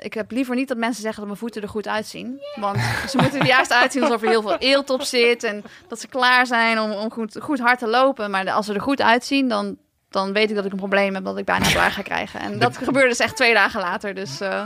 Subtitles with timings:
[0.00, 2.40] ik heb liever niet dat mensen zeggen dat mijn voeten er goed uitzien.
[2.54, 2.78] Want
[3.10, 5.44] ze moeten er juist uitzien alsof er heel veel eelt op zit.
[5.44, 8.30] En dat ze klaar zijn om, om goed, goed hard te lopen.
[8.30, 9.76] Maar als ze er goed uitzien, dan,
[10.10, 12.40] dan weet ik dat ik een probleem heb dat ik bijna blaar ga krijgen.
[12.40, 14.14] En dat gebeurde dus echt twee dagen later.
[14.14, 14.64] Dus uh,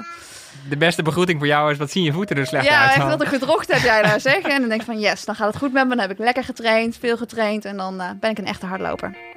[0.68, 2.94] de beste begroeting voor jou is, wat zien je voeten er slecht ja, uit?
[2.94, 4.38] Ja, echt wat een gedrocht heb jij daar zeg.
[4.38, 5.88] En dan denk ik van yes, dan gaat het goed met me.
[5.88, 7.64] Dan heb ik lekker getraind, veel getraind.
[7.64, 9.33] En dan uh, ben ik een echte hardloper.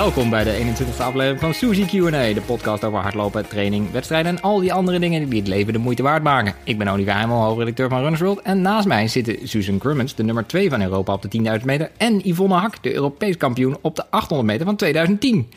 [0.00, 4.42] Welkom bij de 21ste aflevering van Suzy Q&A, de podcast over hardlopen, training, wedstrijden en
[4.42, 6.54] al die andere dingen die het leven de moeite waard maken.
[6.64, 10.22] Ik ben Olivier Heimel, hoofdredacteur van Runners World en naast mij zitten Susan Crummins, de
[10.22, 13.96] nummer 2 van Europa op de 10.000 meter en Yvonne Hak, de Europees kampioen op
[13.96, 15.50] de 800 meter van 2010.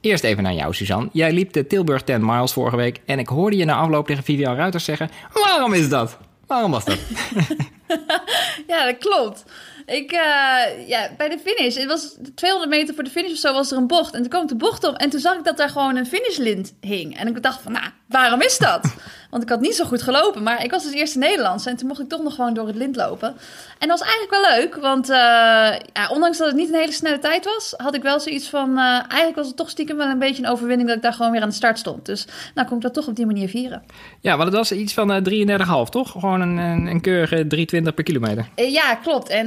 [0.00, 1.08] Eerst even naar jou, Suzanne.
[1.12, 4.24] Jij liep de Tilburg 10 miles vorige week en ik hoorde je na afloop tegen
[4.24, 6.18] Vivian Ruiters zeggen, waarom is dat?
[6.46, 6.98] Waarom was dat?
[8.72, 9.44] ja, dat klopt.
[9.88, 13.52] Ik, uh, ja, bij de finish, het was 200 meter voor de finish of zo,
[13.52, 14.14] was er een bocht.
[14.14, 16.74] En toen kwam de bocht op en toen zag ik dat daar gewoon een finishlint
[16.80, 17.18] hing.
[17.18, 18.94] En ik dacht van, nou, waarom is dat?
[19.30, 21.66] Want ik had niet zo goed gelopen, maar ik was dus eerste Nederlands.
[21.66, 23.28] En toen mocht ik toch nog gewoon door het lint lopen.
[23.78, 25.16] En dat was eigenlijk wel leuk, want uh,
[25.92, 28.70] ja, ondanks dat het niet een hele snelle tijd was, had ik wel zoiets van,
[28.70, 31.32] uh, eigenlijk was het toch stiekem wel een beetje een overwinning dat ik daar gewoon
[31.32, 32.06] weer aan de start stond.
[32.06, 33.82] Dus nou kon ik dat toch op die manier vieren.
[34.20, 36.10] Ja, want het was iets van 33,5, toch?
[36.10, 38.48] Gewoon een, een, een keurige 320 per kilometer.
[38.54, 39.28] ja, klopt.
[39.28, 39.46] En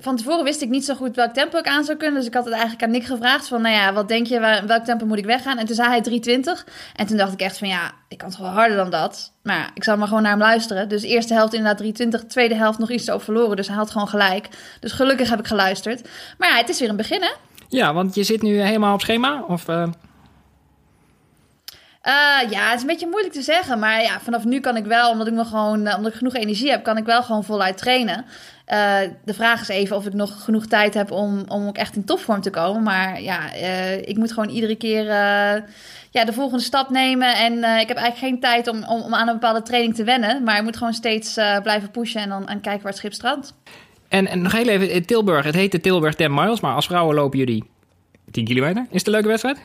[0.00, 2.16] van tevoren wist ik niet zo goed welk tempo ik aan zou kunnen.
[2.16, 4.66] Dus ik had het eigenlijk aan Nick gevraagd van, nou ja, wat denk je, waar,
[4.66, 5.58] welk tempo moet ik weggaan?
[5.58, 6.66] En toen zei hij 320.
[6.96, 9.32] En toen dacht ik echt van, ja, ik kan toch wel harder dan dat.
[9.42, 10.88] Maar ja, ik zal maar gewoon naar hem luisteren.
[10.88, 13.56] Dus eerste helft inderdaad 320, tweede helft nog iets over verloren.
[13.56, 14.48] Dus hij had gewoon gelijk.
[14.80, 16.08] Dus gelukkig heb ik geluisterd.
[16.38, 17.32] Maar ja, het is weer een begin, hè?
[17.68, 19.44] Ja, want je zit nu helemaal op schema?
[19.48, 19.68] Of...
[19.68, 19.82] Uh...
[22.06, 23.78] Uh, ja, het is een beetje moeilijk te zeggen.
[23.78, 26.34] Maar ja, vanaf nu kan ik wel, omdat ik nog gewoon, uh, omdat ik genoeg
[26.34, 28.24] energie heb, kan ik wel gewoon voluit trainen.
[28.68, 31.96] Uh, de vraag is even of ik nog genoeg tijd heb om, om ook echt
[31.96, 32.82] in topvorm te komen.
[32.82, 33.52] Maar ja,
[34.04, 35.04] ik moet gewoon iedere keer
[36.10, 37.34] ja, de volgende stap nemen.
[37.36, 40.42] En ik heb eigenlijk geen tijd om, om, om, aan een bepaalde training te wennen.
[40.42, 43.54] Maar ik moet gewoon steeds blijven pushen en dan en kijken waar het schip strandt.
[44.08, 45.44] En, en nog heel even, Tilburg.
[45.44, 47.64] Het heet de Tilburg 10 miles, maar als vrouwen lopen jullie
[48.30, 48.86] 10 kilometer.
[48.90, 49.58] Is het een leuke wedstrijd?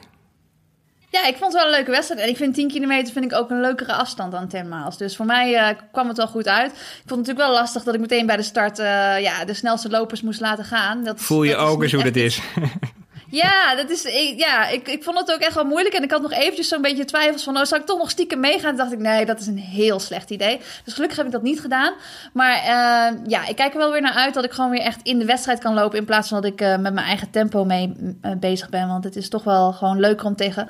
[1.10, 2.22] Ja, ik vond het wel een leuke wedstrijd.
[2.22, 4.98] En ik vind 10 kilometer vind ik ook een leukere afstand dan 10 miles.
[4.98, 6.72] Dus voor mij uh, kwam het wel goed uit.
[6.72, 8.86] Ik vond het natuurlijk wel lastig dat ik meteen bij de start uh,
[9.22, 11.04] ja, de snelste lopers moest laten gaan.
[11.04, 12.40] Dat Voel je ook eens hoe dat is.
[13.30, 15.96] Ja, dat is, ik, ja ik, ik vond het ook echt wel moeilijk.
[15.96, 17.58] En ik had nog eventjes zo'n beetje twijfels van...
[17.58, 18.70] Oh, zou ik toch nog stiekem meegaan?
[18.70, 20.62] Toen dacht ik, nee, dat is een heel slecht idee.
[20.84, 21.94] Dus gelukkig heb ik dat niet gedaan.
[22.34, 24.34] Maar uh, ja, ik kijk er wel weer naar uit...
[24.34, 25.98] dat ik gewoon weer echt in de wedstrijd kan lopen...
[25.98, 28.88] in plaats van dat ik uh, met mijn eigen tempo mee uh, bezig ben.
[28.88, 30.70] Want het is toch wel gewoon leuker om tegen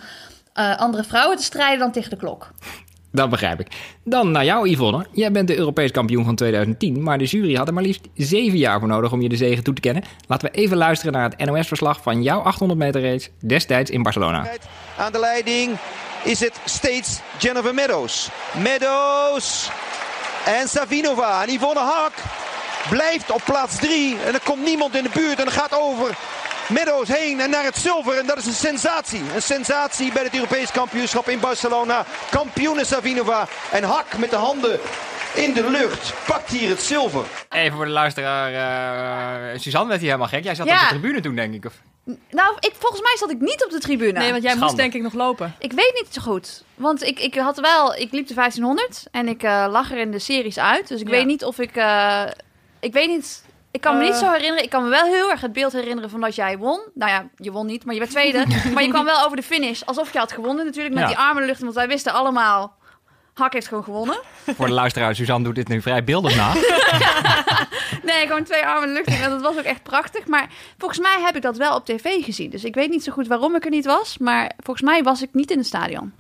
[0.78, 2.52] andere vrouwen te strijden dan tegen de klok.
[3.16, 3.68] Dat begrijp ik.
[4.04, 5.06] Dan naar jou, Yvonne.
[5.12, 8.58] Jij bent de Europees kampioen van 2010, maar de jury had er maar liefst zeven
[8.58, 10.04] jaar voor nodig om je de zegen toe te kennen.
[10.28, 14.48] Laten we even luisteren naar het NOS-verslag van jouw 800 meter race destijds in Barcelona.
[14.98, 15.78] Aan de leiding
[16.24, 18.30] is het steeds Jennifer Meadows.
[18.64, 19.70] Meadows
[20.46, 22.14] en Savinova en Yvonne Hak
[22.90, 26.18] blijft op plaats 3 en er komt niemand in de buurt en gaat over
[26.70, 28.18] Meadows heen en naar het zilver.
[28.18, 29.22] En dat is een sensatie.
[29.36, 32.06] Een sensatie bij het Europees kampioenschap in Barcelona.
[32.30, 33.48] Kampioene Savinova.
[33.72, 34.80] En Hak met de handen
[35.36, 37.26] in de lucht pakt hier het zilver.
[37.50, 38.52] Even voor de luisteraar.
[39.54, 40.44] Uh, Suzanne werd hier helemaal gek.
[40.44, 40.74] Jij zat ja.
[40.74, 41.66] op de tribune toen, denk ik.
[41.66, 41.74] Of?
[42.30, 44.20] Nou, ik, volgens mij zat ik niet op de tribune.
[44.20, 44.66] Nee, want jij Schande.
[44.66, 45.56] moest denk ik nog lopen.
[45.60, 46.64] Ik weet niet zo goed.
[46.76, 47.96] Want ik, ik had wel...
[47.96, 50.88] Ik liep de 1500 en ik uh, lag er in de series uit.
[50.88, 51.14] Dus ik ja.
[51.14, 51.76] weet niet of ik...
[51.76, 52.24] Uh,
[52.80, 53.44] ik weet niet
[53.76, 54.64] ik kan me niet zo herinneren.
[54.64, 56.80] Ik kan me wel heel erg het beeld herinneren van dat jij won.
[56.94, 58.46] Nou ja, je won niet, maar je werd tweede.
[58.74, 60.94] maar je kwam wel over de finish alsof je had gewonnen natuurlijk.
[60.96, 61.10] Met ja.
[61.10, 61.62] die armen lucht.
[61.62, 62.78] Want wij wisten allemaal...
[63.34, 64.18] Hak heeft gewoon gewonnen.
[64.58, 66.54] Voor de luisteraar, Suzanne doet dit nu vrij beeldig na.
[68.12, 69.08] nee, gewoon twee armen lucht.
[69.08, 70.28] En dat was ook echt prachtig.
[70.28, 72.50] Maar volgens mij heb ik dat wel op tv gezien.
[72.50, 74.18] Dus ik weet niet zo goed waarom ik er niet was.
[74.18, 76.14] Maar volgens mij was ik niet in het stadion.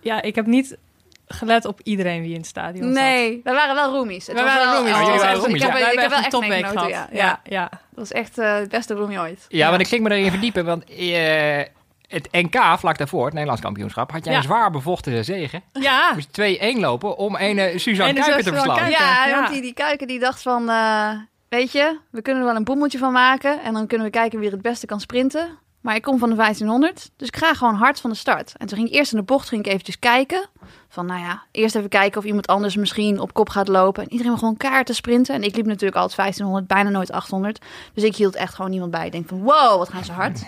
[0.00, 0.76] Ja, ik heb niet
[1.26, 3.02] gelet op iedereen wie in het stadion zat.
[3.02, 4.26] Nee, we waren wel roomies.
[4.26, 4.92] We waren wel roomies.
[4.94, 5.62] Oh, waren roomies.
[5.62, 5.90] Ik heb, ja.
[5.92, 7.08] ik heb wel echt topweek gehad.
[7.12, 7.68] Ja, ja.
[7.70, 9.44] Dat was echt uh, het beste roomie ooit.
[9.48, 9.68] Ja, ja.
[9.68, 11.62] want ik ging me erin verdiepen, want uh,
[12.08, 14.38] het NK vlak daarvoor, het Nederlands kampioenschap, had jij Ja.
[14.38, 15.62] een zwaar bevochten zegen.
[15.72, 16.12] Ja.
[16.14, 16.40] Moest
[16.76, 18.90] 2-1 lopen om een uh, Suzanne Kuiper te verslaan.
[18.90, 19.30] Ja.
[19.30, 20.68] want die, die kuiken die dacht van...
[20.68, 21.10] eh,
[21.48, 23.62] weet je, we kunnen er wel een boemeltje van maken.
[23.62, 25.58] En dan kunnen we kijken wie er het beste kan sprinten.
[25.84, 28.52] Maar ik kom van de 1500, dus ik ga gewoon hard van de start.
[28.56, 30.46] En toen ging ik eerst in de bocht ging ik eventjes kijken.
[30.88, 34.02] Van nou ja, eerst even kijken of iemand anders misschien op kop gaat lopen.
[34.02, 35.34] En iedereen begon kaart te sprinten.
[35.34, 37.64] En ik liep natuurlijk altijd 1500, bijna nooit 800.
[37.94, 39.06] Dus ik hield echt gewoon niemand bij.
[39.06, 40.44] Ik denk van wow, wat gaan ze hard.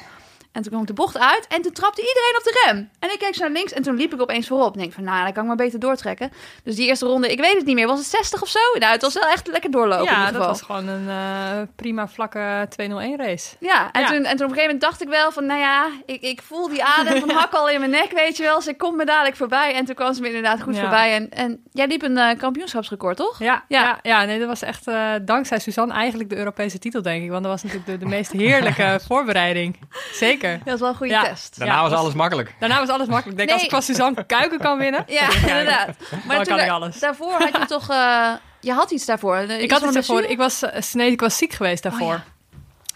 [0.57, 2.89] En toen kwam ik de bocht uit en toen trapte iedereen op de rem.
[2.99, 4.67] En ik keek zo naar links en toen liep ik opeens voorop.
[4.67, 6.33] En ik denk van, nou, dan kan ik maar beter doortrekken.
[6.65, 8.59] Dus die eerste ronde, ik weet het niet meer, was het 60 of zo?
[8.79, 10.49] Nou, het was wel echt lekker doorlopen in ja, ieder dat geval.
[10.49, 13.57] was gewoon een eh, prima vlakke 201 race.
[13.61, 14.07] Ja, en, Ja.
[14.07, 16.43] Toen, en toen op een gegeven moment dacht ik wel van, nou ja, ik, ik
[16.43, 18.61] voel die adem van hak al in mijn nek, weet je wel.
[18.61, 19.75] Ze komt me dadelijk voorbij.
[19.75, 20.81] En toen kwam ze me inderdaad goed Ja.
[20.81, 21.15] voorbij.
[21.15, 23.39] En, en jij liep een eh, kampioenschapsrecord, toch?
[23.39, 23.81] Ja, Ja.
[23.83, 23.99] ja.
[24.03, 27.31] ja, nee, dat was echt eh, dankzij Suzanne eigenlijk de Europese titel, denk ik.
[27.31, 29.79] Want dat was natuurlijk de, de meest heerlijke voorbereiding.
[30.13, 30.46] Zeker.
[30.53, 31.23] Dat was wel een goede Ja.
[31.23, 31.59] test.
[31.59, 32.55] Daarna Ja, was was- alles makkelijk.
[32.59, 33.31] Daarna was alles makkelijk.
[33.31, 33.55] Ik denk, Nee.
[33.57, 35.05] als ik van Suzanne Kuiken kan winnen.
[35.07, 35.89] Ja, inderdaad.
[36.27, 36.99] Maar kan toen, ik alles.
[36.99, 37.91] daarvoor had je toch...
[37.91, 39.37] eh, je had iets daarvoor.
[39.39, 40.23] Ik had het daarvoor.
[40.23, 42.15] Ik was, eh, nee, ik was ziek geweest daarvoor.
[42.15, 42.21] Oh,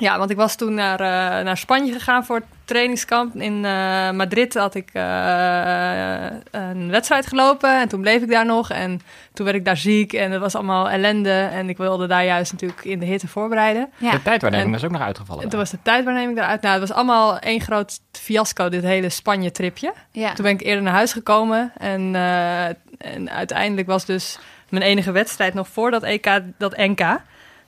[0.01, 0.19] ja.
[0.19, 3.35] want ik was toen naar, eh, naar Spanje gegaan voor het trainingskamp.
[3.35, 8.71] In eh, Madrid had ik eh, een wedstrijd gelopen en toen bleef ik daar nog.
[8.71, 9.01] En
[9.33, 11.49] toen werd ik daar ziek en het was allemaal ellende.
[11.53, 13.91] En ik wilde daar juist natuurlijk in de hitte voorbereiden.
[13.97, 14.11] Ja.
[14.11, 15.43] De tijdwaarneming En- is ook nog uitgevallen.
[15.43, 16.61] En toen was de tijdwaarneming eruit.
[16.61, 19.93] Nou, het was allemaal één groot fiasco, dit hele Spanje-tripje.
[20.11, 20.33] Ja.
[20.33, 21.73] Toen ben ik eerder naar huis gekomen.
[21.77, 22.67] En, eh,
[22.99, 24.39] en uiteindelijk was dus
[24.69, 27.19] mijn enige wedstrijd nog voor dat EK, dat NK.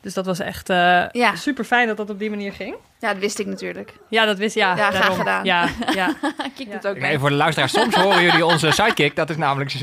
[0.03, 1.35] Dus dat was echt eh Ja.
[1.35, 2.75] super fijn dat dat op die manier ging.
[2.99, 3.93] ja, dat wist ik natuurlijk.
[4.09, 4.69] Ja, dat wist ja.
[4.77, 5.19] Ja, graag daarom.
[5.19, 5.45] gedaan.
[5.45, 6.09] Ja, ja.
[6.09, 6.15] Ik
[6.55, 6.73] kijk Ja.
[6.75, 7.19] het ook Nee, mee.
[7.19, 9.17] voor de luisteraars, soms horen jullie onze sidekick.
[9.17, 9.75] Dat is namelijk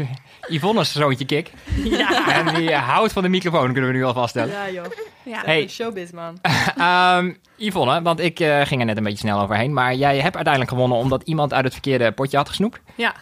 [0.48, 1.52] Yvonne's zoontje Kik.
[1.84, 2.34] ja.
[2.34, 4.54] En die eh, houdt van de microfoon, kunnen we nu al vaststellen.
[4.54, 4.86] Ja, joh.
[5.24, 5.42] Ja.
[5.46, 5.68] Hey.
[5.68, 6.38] Showbiz, man.
[6.78, 9.74] Ehm, Yvonne, want ik eh, ging er net een beetje snel overheen.
[9.74, 12.80] Maar jij hebt uiteindelijk gewonnen omdat iemand uit het verkeerde potje had gesnoept.
[12.96, 13.14] Ja,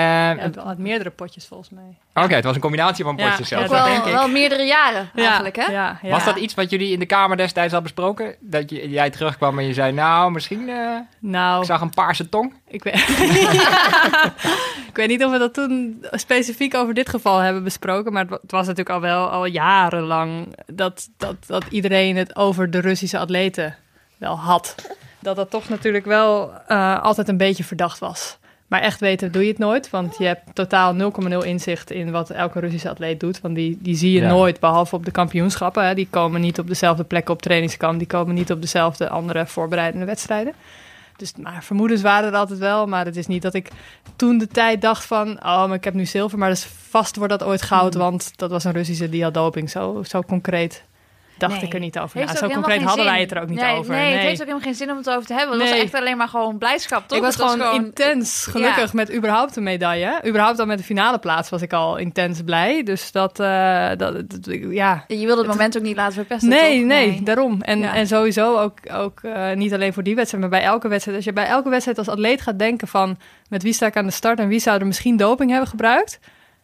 [0.00, 1.98] Ja het had meerdere potjes volgens mij.
[2.24, 3.64] Oké, het was een combinatie van Ja, potjes zelfs.
[3.64, 4.12] Ook ja, wel, denk ik.
[4.12, 5.64] wel meerdere jaren eigenlijk, hè?
[5.72, 6.10] Ja, ja.
[6.10, 8.34] Was dat iets wat jullie in de Kamer destijds had besproken?
[8.40, 10.68] Dat je, jij terugkwam en je zei, nou, misschien...
[10.68, 12.54] eh, Nou, ik zag een paarse tong.
[12.68, 12.94] Ik weet...
[14.88, 18.50] ik weet niet of we dat toen specifiek over dit geval hebben besproken, maar het
[18.50, 23.76] was natuurlijk al wel al jarenlang dat, dat, dat iedereen het over de Russische atleten
[24.16, 24.74] wel had.
[25.18, 28.38] Dat dat toch natuurlijk wel eh, altijd een beetje verdacht was.
[28.72, 32.30] Maar echt weten doe je het nooit, want je hebt totaal 0,0 inzicht in wat
[32.30, 33.40] elke Russische atleet doet.
[33.40, 34.28] Want die, die zie je Ja.
[34.28, 35.86] nooit, behalve op de kampioenschappen.
[35.86, 35.94] Hè.
[35.94, 40.06] Die komen niet op dezelfde plekken op trainingskamp, die komen niet op dezelfde andere voorbereidende
[40.06, 40.52] wedstrijden.
[41.16, 42.86] Dus maar vermoedens waren er altijd wel.
[42.86, 43.68] Maar het is niet dat ik
[44.16, 45.28] toen de tijd dacht van...
[45.36, 47.94] oh, maar ik heb nu zilver, maar dus vast wordt dat ooit goud...
[47.94, 48.02] Hmm.
[48.02, 49.70] want dat was een Russische die had doping.
[49.70, 50.84] Zo, zo concreet
[51.48, 51.64] dacht Nee.
[51.64, 52.28] ik er niet over.
[52.36, 53.12] Zo concreet hadden zin.
[53.12, 53.94] wij het er ook niet nee, over.
[53.94, 55.52] Nee, het heeft ook helemaal geen zin om het over te hebben.
[55.52, 55.82] Het was Nee.
[55.82, 57.18] echt alleen maar gewoon blijdschap, toch?
[57.18, 60.20] ik was gewoon, intens gelukkig met überhaupt een medaille.
[60.26, 62.82] Überhaupt al met de finale plaats was ik al intens blij.
[62.82, 65.04] Dus dat, eh, dat, dat- ja...
[65.08, 66.86] Je wilde het moment ook niet laten verpesten, Nee, toch?
[66.88, 67.60] nee, daarom.
[67.62, 67.94] En, Ja.
[67.94, 71.16] en sowieso ook, ook eh, niet alleen voor die wedstrijd, maar bij elke wedstrijd.
[71.16, 73.18] Als je bij elke wedstrijd als atleet gaat denken van...
[73.48, 76.18] met wie sta ik aan de start en wie zou er misschien doping hebben gebruikt...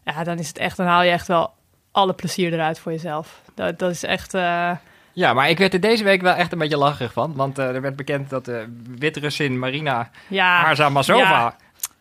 [0.04, 1.50] ja, dan is het echt, dan haal je echt wel
[1.98, 3.40] alle plezier eruit voor jezelf.
[3.54, 4.34] Dat, dat is echt...
[4.34, 4.70] eh,
[5.12, 7.32] Ja, maar ik werd er deze week wel echt een beetje lacherig van.
[7.36, 11.56] Want eh, er werd bekend dat de Wit-Russin Marina ja, Arzamazova...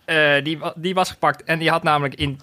[0.06, 2.40] eh, die, die was gepakt en die had namelijk in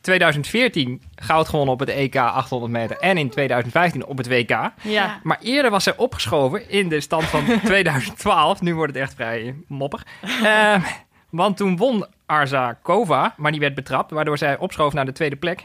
[0.00, 2.96] 2014 goud gewonnen op het EK 800 meter...
[2.98, 4.70] en in 2015 op het WK.
[4.82, 5.20] ja.
[5.22, 8.60] Maar eerder was zij opgeschoven in de stand van 2012.
[8.60, 10.04] Nu wordt het echt vrij moppig.
[10.44, 10.84] Eh,
[11.30, 14.10] want toen won Arzakova, maar die werd betrapt...
[14.10, 15.64] waardoor zij opschoof naar de tweede plek...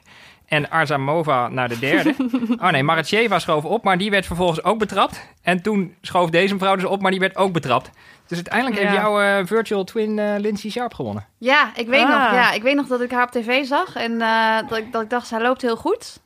[0.52, 2.16] En Arzamova naar de derde.
[2.64, 5.22] Oh nee, Maratjeva schoof op, maar die werd vervolgens ook betrapt.
[5.42, 7.90] En toen schoof deze mevrouw dus op, maar die werd ook betrapt.
[8.28, 11.26] Dus uiteindelijk heeft jouw eh, virtual twin eh, Lindsay Sharp gewonnen.
[11.38, 12.10] Ja, ik weet, Ah.
[12.10, 14.92] nog, ja, ik weet nog dat ik haar op tv zag en eh, dat, ik,
[14.92, 16.20] dat ik dacht, zij loopt heel goed.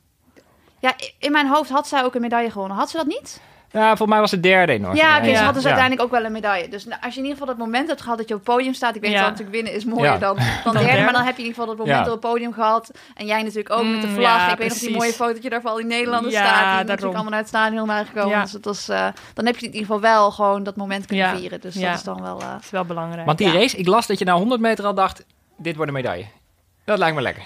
[0.80, 2.78] Ja, in mijn hoofd had zij ook een medaille gewonnen.
[2.78, 3.42] Had ze dat niet?
[3.76, 4.98] Ja, volgens mij was het derde in Noord.
[4.98, 5.38] Ja, oké, Ja.
[5.38, 6.68] ze had dus uiteindelijk ook wel een medaille.
[6.70, 8.56] Dus nou, als je in ieder geval dat moment hebt gehad dat je op het
[8.56, 8.96] podium staat.
[8.96, 9.18] Ik weet Ja.
[9.20, 10.18] dat natuurlijk winnen is mooier Ja.
[10.18, 11.02] dan, dan, Dan derde.
[11.04, 12.14] Maar dan heb je in ieder geval dat moment Ja.
[12.14, 12.92] op het podium gehad.
[13.16, 14.38] En jij natuurlijk ook met de Mm, vlag.
[14.46, 16.54] ja, ik weet nog die mooie fotootje daar van al die Nederlanders Ja, staat.
[16.56, 16.86] Die daarom.
[16.88, 18.30] natuurlijk allemaal naar het stadion waren gekomen.
[18.30, 18.42] Ja.
[18.42, 21.26] Dus het was, eh, dan heb je in ieder geval wel gewoon dat moment kunnen
[21.26, 21.36] Ja.
[21.38, 21.62] vieren.
[21.62, 21.88] Dus Ja.
[21.90, 22.42] dat is dan wel...
[22.42, 23.26] eh, Dat is wel belangrijk.
[23.26, 23.54] Want die Ja.
[23.54, 25.26] race, ik las dat je na 100 meter al dacht,
[25.58, 26.26] dit wordt een medaille.
[26.86, 27.44] Dat lijkt me lekker.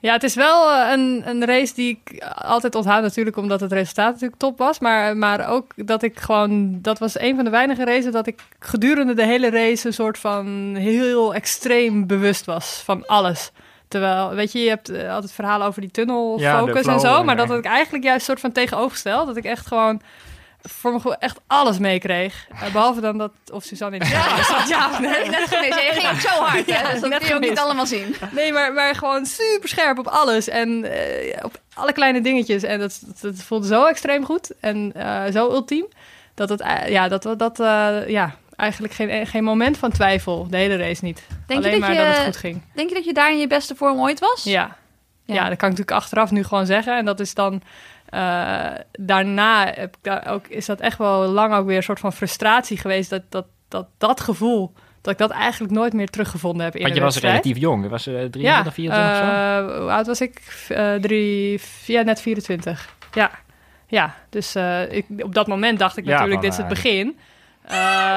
[0.00, 3.72] Ja, het is wel eh, een, een race die ik altijd onthoud natuurlijk omdat het
[3.72, 4.78] resultaat natuurlijk top was.
[4.78, 8.40] Maar, maar ook dat ik gewoon, dat was een van de weinige races dat ik
[8.58, 13.52] gedurende de hele race een soort van heel extreem bewust was van alles.
[13.88, 17.24] Terwijl, weet je, je hebt eh, altijd verhalen over die tunnelfocus en zo.
[17.24, 19.26] Maar dat had ik eigenlijk juist een soort van tegenovergesteld.
[19.26, 20.00] Dat ik echt gewoon
[20.62, 22.46] voor me gewoon echt alles meekreeg.
[22.50, 24.42] Eh, behalve dan dat, of Suzanne in ja.
[24.44, 25.28] zat, ja nee.
[25.28, 25.78] net gemist.
[25.80, 26.80] Je ging ook zo hard, hè?
[26.80, 28.14] Ja, dus dat kun je ook niet allemaal zien.
[28.32, 30.48] Nee, maar, maar gewoon super scherp op alles.
[30.48, 32.62] En eh, op alle kleine dingetjes.
[32.62, 34.50] En dat, dat, dat voelde zo extreem goed.
[34.60, 35.86] En eh, zo ultiem.
[36.34, 37.56] Dat het, ja, dat, dat,
[38.06, 40.46] ja, eigenlijk geen, geen moment van twijfel.
[40.50, 41.22] De hele race niet.
[41.46, 42.62] Denk je, Alleen dat maar je, dat het goed ging.
[42.74, 44.44] denk je dat je daar in je beste vorm ooit was?
[44.44, 44.76] Ja.
[45.24, 45.34] Ja.
[45.34, 45.48] Ja.
[45.48, 46.96] dat kan ik natuurlijk achteraf nu gewoon zeggen.
[46.96, 47.62] En dat is dan...
[48.10, 52.00] eh, daarna heb ik daar ook, is dat echt wel lang ook weer een soort
[52.00, 53.10] van frustratie geweest...
[53.10, 56.94] dat, dat, dat, dat gevoel, dat ik dat eigenlijk nooit meer teruggevonden heb in Want
[56.94, 57.82] je was relatief jong.
[57.82, 59.22] Je was eh 23, Ja, 24 of zo?
[59.22, 60.64] eh, hoe oud was ik?
[60.68, 62.94] Eh, drie, ja, net 24.
[63.12, 63.30] Ja,
[63.86, 64.14] ja.
[64.30, 67.18] dus eh, ik, op dat moment dacht ik Ja, natuurlijk, dit is het eh, begin.
[67.62, 68.16] Eh,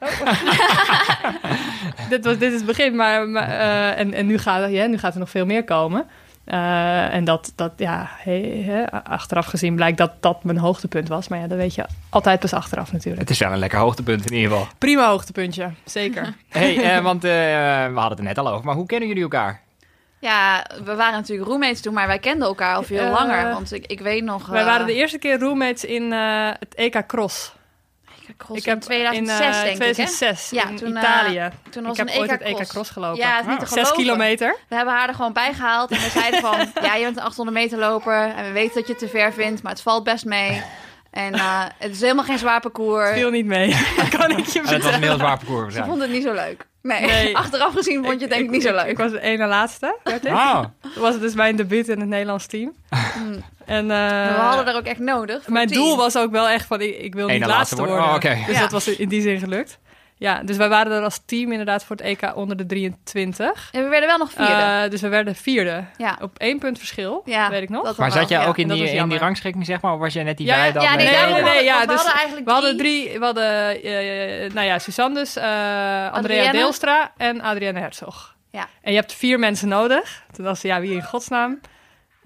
[0.00, 0.08] oh.
[2.10, 4.98] dit, was, dit is het begin, maar, maar, eh, en, en nu, gaat, ja, nu
[4.98, 6.06] gaat er nog veel meer komen.
[6.46, 11.28] Eh, en dat, dat ja, he- he, achteraf gezien blijkt dat dat mijn hoogtepunt was.
[11.28, 13.20] Maar ja, dat weet je altijd pas achteraf natuurlijk.
[13.22, 14.66] Het is wel een lekker hoogtepunt in ieder geval.
[14.78, 16.34] Prima hoogtepuntje, zeker.
[16.48, 18.64] hey, eh, want eh, we hadden het er net al over.
[18.64, 19.60] Maar hoe kennen jullie elkaar?
[20.18, 23.52] Ja, we waren natuurlijk roommates toen, maar wij kenden elkaar al veel langer.
[23.52, 24.46] Want ik, ik weet nog...
[24.46, 27.54] Wij waren de eerste keer roommates in eh, het EK Cross.
[28.36, 31.50] Cross ik in heb 2006, in, eh, denk 2006 Ja, in toen, eh, Italië.
[31.70, 32.90] Toen was ik heb een ooit EK het EK cross.
[32.90, 33.18] Gelopen.
[33.18, 34.56] Ja, het is niet te Zes kilometer.
[34.68, 36.58] We hebben haar er gewoon bij gehaald en we zeiden van...
[36.86, 39.32] ja, je bent een 800 meter loper en we weten dat je het te ver
[39.32, 40.62] vindt, maar het valt best mee.
[41.10, 43.10] En eh, het is helemaal geen zwaar parcours.
[43.10, 43.68] Viel niet mee.
[44.18, 45.02] kan ik je En het was een vertellen.
[45.02, 45.86] heel zwaar parcours Ze waarschijnlijk.
[45.86, 46.66] vond het niet zo leuk.
[46.86, 47.36] Nee, Nee.
[47.42, 48.86] achteraf gezien vond je het denk ik niet zo leuk.
[48.86, 50.32] ik was de ene laatste, werd ik.
[50.32, 52.72] Ah, Dat was dus mijn debuut in het Nederlands team.
[53.18, 53.42] Mm.
[53.64, 53.96] En, eh,
[54.34, 55.48] we hadden er ook echt nodig.
[55.48, 55.84] mijn het team.
[55.86, 57.96] doel was ook wel echt van, ik, ik wil niet laatste laatste worden.
[57.96, 58.30] worden.
[58.38, 58.46] Oh.
[58.46, 58.60] Dus Ja.
[58.60, 59.78] dat was in die zin gelukt.
[60.18, 63.68] Ja, dus wij waren er als team inderdaad voor het EK onder de 23.
[63.72, 64.52] En we werden wel nog vierde.
[64.52, 65.84] Eh, dus we werden vierde.
[65.96, 66.18] ja.
[66.20, 67.84] Op één punt verschil, ja, weet ik nog.
[67.84, 68.46] dat maar wel, zat jij ja.
[68.46, 69.92] ook in die, was in die rangschikking, zeg maar?
[69.92, 70.82] Of was jij net die Ja, bij dan?
[70.82, 73.24] Ja, nee, met- nee, nee, ja, we dus hadden eigenlijk We hadden drie- drie, we
[73.24, 76.52] hadden, eh, nou ja, Suzanne dus, eh, Andrea Adrienne.
[76.52, 78.34] Deelstra en Adrienne Herzog.
[78.50, 78.66] Ja.
[78.82, 80.22] En je hebt vier mensen nodig.
[80.32, 81.60] Toen dacht ze, ja, wie in godsnaam?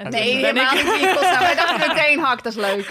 [0.04, 0.84] En Nee, helemaal ik...
[0.84, 2.86] niet wij dachten meteen, hak, dat is leuk.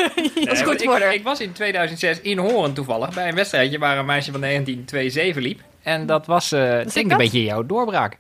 [0.46, 3.80] Dat is goed voor ik, ik was in 2006 in Horen toevallig bij een wedstrijdje
[3.80, 5.62] waar een meisje van 1927 liep.
[5.84, 7.18] En dat was, eh ik ik denk een dat?
[7.18, 8.18] beetje jouw doorbraak.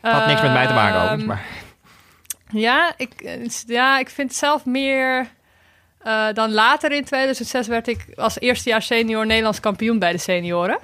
[0.00, 1.46] Had niks met mij te maken overigens, Ehm, maar...
[2.50, 5.26] Ja ik, ja, ik vind zelf meer...
[6.02, 10.78] eh, dan later in 2006 werd ik als eerstejaars senior Nederlands kampioen bij de senioren.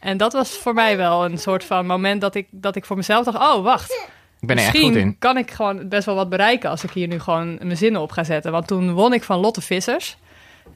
[0.00, 2.96] En dat was voor mij wel een soort van moment dat ik, dat ik voor
[2.96, 3.38] mezelf dacht...
[3.38, 4.06] Oh, wacht,
[4.42, 5.18] Ik ben er echt goed in.
[5.18, 8.10] kan ik gewoon best wel wat bereiken als ik hier nu gewoon mijn zinnen op
[8.10, 8.52] ga zetten.
[8.52, 10.16] Want toen won ik van Lotte Vissers.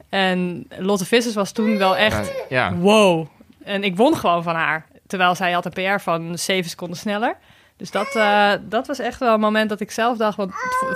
[0.08, 2.74] En Lotte Vissers was toen wel echt ja.
[2.74, 3.26] wow.
[3.64, 4.86] En ik won gewoon van haar.
[5.06, 7.36] Terwijl zij had een PR van 7 seconden sneller.
[7.76, 10.36] Dus dat, eh, dat was echt wel een moment dat ik zelf dacht...
[10.36, 10.52] want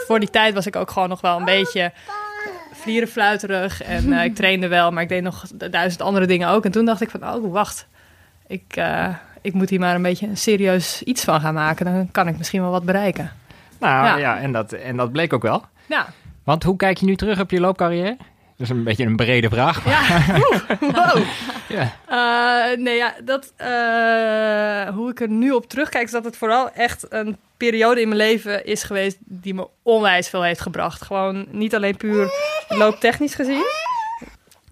[0.06, 1.92] voor die tijd was ik ook gewoon nog wel een beetje
[2.72, 3.82] vlierenfluiterig.
[3.82, 6.64] En eh, ik trainde wel, maar ik deed nog duizend andere dingen ook.
[6.64, 7.86] En toen dacht ik van, oh, wacht.
[8.46, 9.08] Ik, eh,
[9.42, 11.84] ik moet hier maar een beetje een serieus iets van gaan maken.
[11.84, 13.32] Dan kan ik misschien wel wat bereiken.
[13.80, 14.38] Nou ja, Ja.
[14.38, 15.64] en, dat, en dat bleek ook wel.
[15.86, 16.06] Ja,
[16.44, 18.16] Want hoe kijk je nu terug op je loopcarrière?
[18.56, 19.84] Dat is een beetje een brede vraag.
[19.84, 20.36] maar- ja.
[20.36, 21.22] Oeh, wow.
[21.68, 21.92] Ja.
[22.06, 26.70] Eh, nee, ja, dat, eh, hoe ik er nu op terugkijk, is dat het vooral
[26.72, 31.02] echt een periode in mijn leven is geweest die me onwijs veel heeft gebracht.
[31.02, 32.30] Gewoon niet alleen puur
[32.68, 33.64] looptechnisch gezien.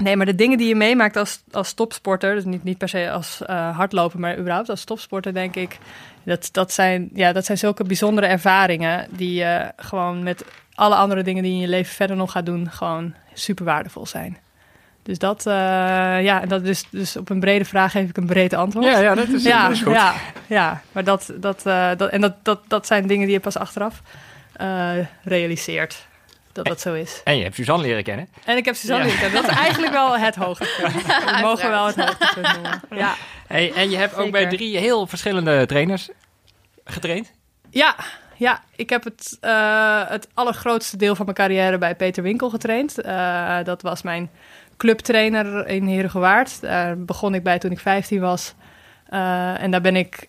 [0.03, 3.11] Nee, maar de dingen die je meemaakt als, als topsporter, dus niet, niet per se
[3.11, 5.79] als eh hardloper, maar überhaupt als topsporter, denk ik,
[6.23, 11.23] dat, dat, zijn, ja, dat zijn zulke bijzondere ervaringen die je gewoon met alle andere
[11.23, 14.39] dingen die je in je leven verder nog gaat doen, gewoon super waardevol zijn.
[15.03, 15.55] Dus dat, eh,
[16.23, 18.87] ja, dat is dus op een brede vraag geef ik een breed antwoord.
[18.87, 19.93] Ja, ja, dat is, ja, dat is goed.
[19.93, 20.15] ja,
[20.47, 23.57] ja, maar dat, dat, eh, dat, en dat, dat, dat zijn dingen die je pas
[23.57, 24.03] achteraf
[24.53, 24.91] eh,
[25.23, 26.07] realiseert.
[26.65, 27.21] Dat dat zo is.
[27.25, 28.29] En je hebt Suzanne leren kennen.
[28.45, 29.11] En ik heb Suzanne Ja.
[29.11, 29.43] leren kennen.
[29.43, 30.93] Dat is eigenlijk wel het hoogtepunt.
[31.07, 32.81] We mogen wel het hoogtepunt noemen.
[32.91, 33.15] Ja,
[33.47, 36.09] Hey, en je hebt ook bij drie heel verschillende trainers
[36.85, 37.33] getraind.
[37.71, 37.95] ja,
[38.37, 43.01] ja ik heb het, eh, het allergrootste deel van mijn carrière bij Peter Winkel getraind.
[43.01, 44.31] Eh, dat was mijn
[44.77, 46.61] clubtrainer in Herengewaard.
[46.61, 48.55] Daar begon ik bij toen ik 15 was.
[49.09, 50.29] Eh, en daar ben ik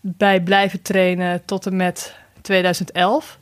[0.00, 3.38] bij blijven trainen tot en met 2011.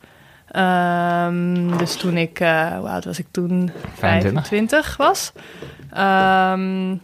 [0.50, 3.70] Ehm, dus toen ik, eh, hoe oud was ik toen?
[3.94, 4.48] 25.
[4.48, 5.32] 25 was.
[5.92, 6.94] Ehm,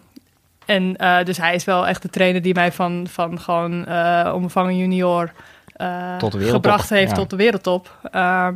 [0.67, 4.33] en eh, dus hij is wel echt de trainer die mij van, van gewoon eh
[4.35, 5.33] omvangen junior
[6.19, 7.17] Tot gebracht heeft ja.
[7.17, 7.99] tot de wereldtop.
[8.11, 8.55] Ehm,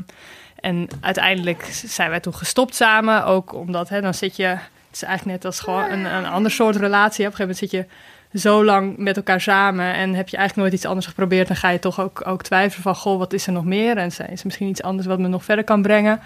[0.61, 3.25] en uiteindelijk zijn wij toen gestopt samen.
[3.25, 4.47] Ook omdat hè, dan zit je...
[4.47, 7.27] Het is eigenlijk net als gewoon een, een ander soort relatie.
[7.27, 7.87] Op een gegeven moment zit je
[8.33, 9.95] zo lang met elkaar samen...
[9.95, 11.49] en heb je eigenlijk nooit iets anders geprobeerd...
[11.49, 12.95] dan ga je toch ook, ook twijfelen van...
[12.95, 13.97] goh, wat is er nog meer?
[13.97, 16.21] En is er misschien iets anders wat me nog verder kan brengen?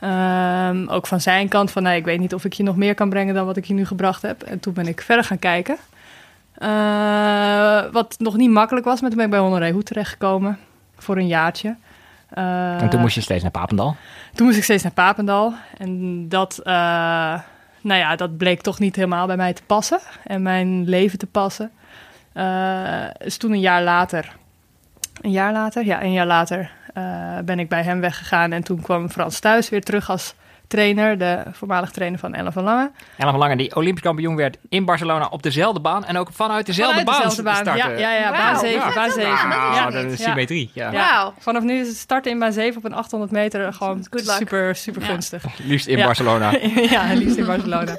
[0.00, 1.82] Ehm, ook van zijn kant van...
[1.82, 3.34] nee, ik weet niet of ik je nog meer kan brengen...
[3.34, 4.42] dan wat ik je nu gebracht heb.
[4.42, 5.76] En toen ben ik verder gaan kijken.
[6.54, 9.00] Eh, wat nog niet makkelijk was...
[9.00, 10.58] maar toen ben ik bij Honoré Hoed terechtgekomen...
[10.96, 11.76] voor een jaartje.
[12.28, 13.96] Eh, en toen moest je steeds naar Papendal.
[14.34, 15.54] toen moest ik steeds naar Papendal.
[15.78, 17.38] En dat, eh,
[17.84, 20.00] nou ja, dat bleek toch niet helemaal bij mij te passen.
[20.24, 21.70] En mijn leven te passen.
[22.32, 24.36] Eh dus toen een jaar later.
[25.20, 25.84] Een jaar later?
[25.84, 28.52] Ja, een jaar later eh, ben ik bij hem weggegaan.
[28.52, 30.34] En toen kwam Frans thuis weer terug als
[30.74, 32.90] trainer, de voormalig trainer van Ellen van Lange.
[33.16, 36.04] Ellen van Lange, die Olympisch kampioen werd in Barcelona op dezelfde baan.
[36.04, 37.54] En ook vanuit dezelfde Vanuit baan dezelfde baan.
[37.76, 37.98] starten.
[37.98, 38.94] Ja, ja, ja, baan 7, Ja.
[38.94, 39.30] baan 7.
[39.32, 39.90] Ah, Ja.
[39.90, 40.24] dat is Ja.
[40.24, 40.70] symmetrie.
[40.74, 41.32] Ja.
[41.38, 44.36] Vanaf nu is het starten in baan 7 op een 800 meter gewoon Good luck.
[44.36, 45.08] super, super Ja.
[45.08, 45.44] gunstig.
[45.64, 46.04] Liefst in Ja.
[46.04, 46.50] Barcelona.
[46.90, 47.96] ja, liefst in Barcelona.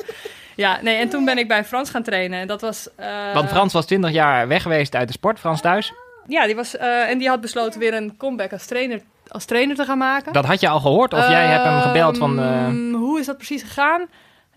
[0.56, 2.40] Ja, nee, en toen ben ik bij Frans gaan trainen.
[2.40, 2.88] En dat was...
[2.96, 5.40] eh, Want Frans was 20 jaar weg geweest uit de sport.
[5.40, 5.94] Frans thuis.
[6.28, 9.76] Ja, die was, eh, en die had besloten weer een comeback als trainer, als trainer
[9.76, 10.34] te gaan maken.
[10.34, 11.14] Dat had je al gehoord?
[11.14, 12.40] Of jij hebt hem gebeld van...
[12.40, 14.06] eh, Ehm, Hoe is dat precies gegaan?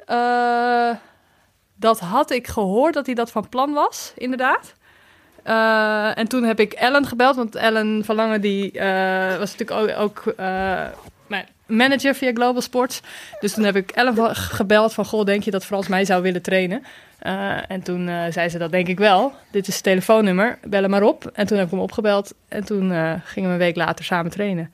[0.06, 0.96] Eh,
[1.74, 4.74] dat had ik gehoord dat hij dat van plan was, inderdaad.
[5.42, 8.70] Eh, en toen heb ik Ellen gebeld, want Ellen Verlangen die
[9.38, 10.34] was natuurlijk ook, ook
[11.26, 13.00] mijn manager via Global Sports.
[13.40, 16.42] Dus toen heb ik Ellen gebeld van, goh, denk je dat Frans mij zou willen
[16.42, 16.84] trainen?
[17.18, 19.32] Eh, en toen eh, zei ze, dat denk ik wel.
[19.50, 21.30] Dit is het telefoonnummer, bel hem maar op.
[21.32, 24.30] En toen heb ik hem opgebeld en toen eh, gingen we een week later samen
[24.30, 24.72] trainen.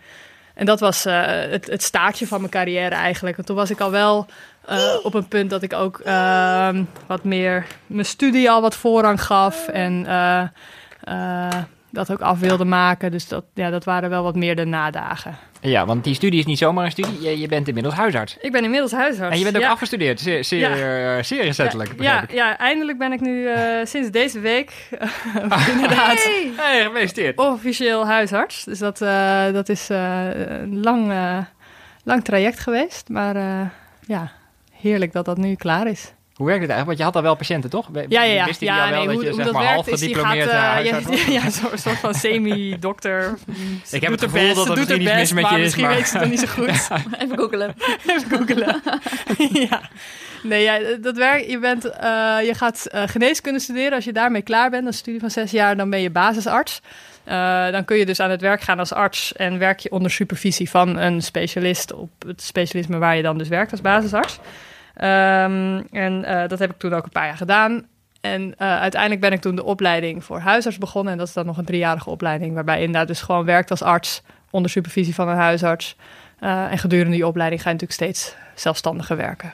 [0.55, 3.37] En dat was het, het staartje van mijn carrière eigenlijk.
[3.37, 4.27] Want toen was ik al wel
[5.03, 9.69] op een punt dat ik ook ehm, wat meer mijn studie al wat voorrang gaf.
[9.69, 10.05] En
[11.91, 13.11] dat ook af wilde maken.
[13.11, 15.37] Dus dat, ja, dat waren wel wat meer de nadagen.
[15.71, 17.23] Ja, want die studie is niet zomaar een studie.
[17.23, 18.37] Je, je bent inmiddels huisarts.
[18.41, 19.33] Ik ben inmiddels huisarts.
[19.33, 19.71] En je bent ook ja.
[19.71, 20.21] afgestudeerd.
[20.21, 22.33] Zeer, zeer, zeer recentelijk, ja, ja, ik.
[22.33, 24.73] ja, eindelijk ben ik nu eh, sinds deze week
[25.73, 26.53] inderdaad Hey.
[26.57, 27.39] Hey, gefeliciteerd.
[27.39, 28.65] officieel huisarts.
[28.65, 31.39] Dus dat, eh, dat is eh, een lang, eh,
[32.05, 33.09] lang traject geweest.
[33.09, 33.67] Maar eh,
[34.07, 34.33] ja,
[34.73, 36.13] heerlijk dat dat nu klaar is.
[36.35, 36.87] Hoe werkt het eigenlijk?
[36.87, 37.89] Want je had al wel patiënten, toch?
[37.93, 38.47] Ja, ja, ja.
[38.59, 40.27] Ja wel nee, dat hoe, je hoe zeg dat maar half is, die gaat...
[40.27, 43.35] gediplomeerd eh, eh, ja, ja, zo'n soort van semi-dokter.
[43.91, 45.65] Ik heb het gevoel dat ze er misschien iets mis best, met maar je is,
[45.65, 46.91] Misschien maar- weet ze het nog niet zo goed.
[47.19, 47.75] Even googelen.
[48.07, 48.83] Even googelen.
[49.69, 49.81] ja.
[50.43, 51.51] Nee, ja, dat werkt.
[51.51, 53.93] Je, bent, eh, je gaat geneeskunde studeren.
[53.93, 56.81] Als je daarmee klaar bent, een studie van zes jaar, dan ben je basisarts.
[57.25, 60.11] Eh, dan kun je dus aan het werk gaan als arts en werk je onder
[60.11, 64.39] supervisie van een specialist op het specialisme waar je dan dus werkt als basisarts.
[64.95, 67.87] Ehm, en eh, dat heb ik toen ook een paar jaar gedaan.
[68.21, 71.13] En eh, uiteindelijk ben ik toen de opleiding voor huisarts begonnen.
[71.13, 73.83] En dat is dan nog een driejarige opleiding, waarbij je inderdaad dus gewoon werkt als
[73.83, 75.97] arts onder supervisie van een huisarts.
[76.39, 79.53] Eh, en gedurende die opleiding ga je natuurlijk steeds zelfstandiger werken.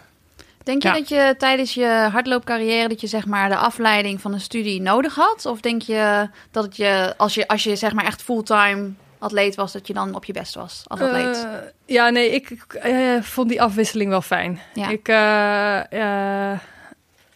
[0.65, 0.95] Denk je Ja.
[0.95, 5.15] dat je tijdens je hardloopcarrière dat je zeg maar de afleiding van een studie nodig
[5.15, 5.47] had?
[5.47, 9.55] Of denk je dat het je als je als je zeg maar echt fulltime atleet
[9.55, 11.37] was, dat je dan op je best was als atleet?
[11.37, 11.51] Eh,
[11.87, 14.61] ja, nee, ik, ik, eh, vond die afwisseling wel fijn.
[14.75, 14.89] Ja.
[14.89, 16.59] Ik, eh, eh,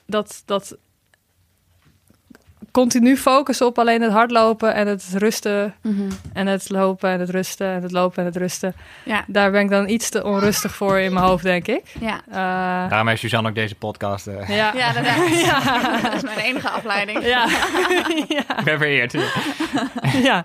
[0.06, 0.76] dat, dat
[2.70, 6.10] continu focussen op alleen het hardlopen en het rusten Mhm.
[6.32, 8.74] en het lopen en het rusten en het lopen en het rusten.
[9.04, 11.82] Ja, Daar ben ik dan iets te onrustig voor in mijn hoofd, denk ik.
[12.00, 12.20] ja.
[12.28, 14.26] Eh, Daarom heeft Suzanne ook deze podcast.
[14.26, 14.72] eh ja.
[14.74, 15.04] Ja, dat,
[16.02, 17.24] dat is mijn enige afleiding.
[17.26, 17.46] Ja.
[18.58, 19.14] Ik ben vereerd.
[20.22, 20.44] ja.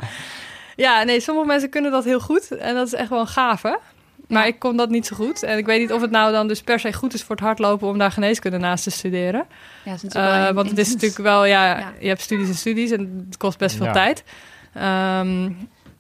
[0.80, 2.58] Ja, nee, sommige mensen kunnen dat heel goed.
[2.58, 3.80] En dat is echt wel een gave.
[4.28, 4.48] Maar Ja.
[4.48, 5.44] ik kon dat niet zo goed.
[5.44, 7.46] En ik weet niet of het nou dan dus per se goed is voor het
[7.46, 9.46] hardlopen om daar geneeskunde naast te studeren.
[9.86, 11.92] Ja, is natuurlijk wel Eh, een- want het is natuurlijk wel, ja, Ja.
[12.00, 13.92] je hebt studies en studies en het kost best veel Ja.
[13.92, 14.24] tijd.
[14.74, 15.52] Ehm,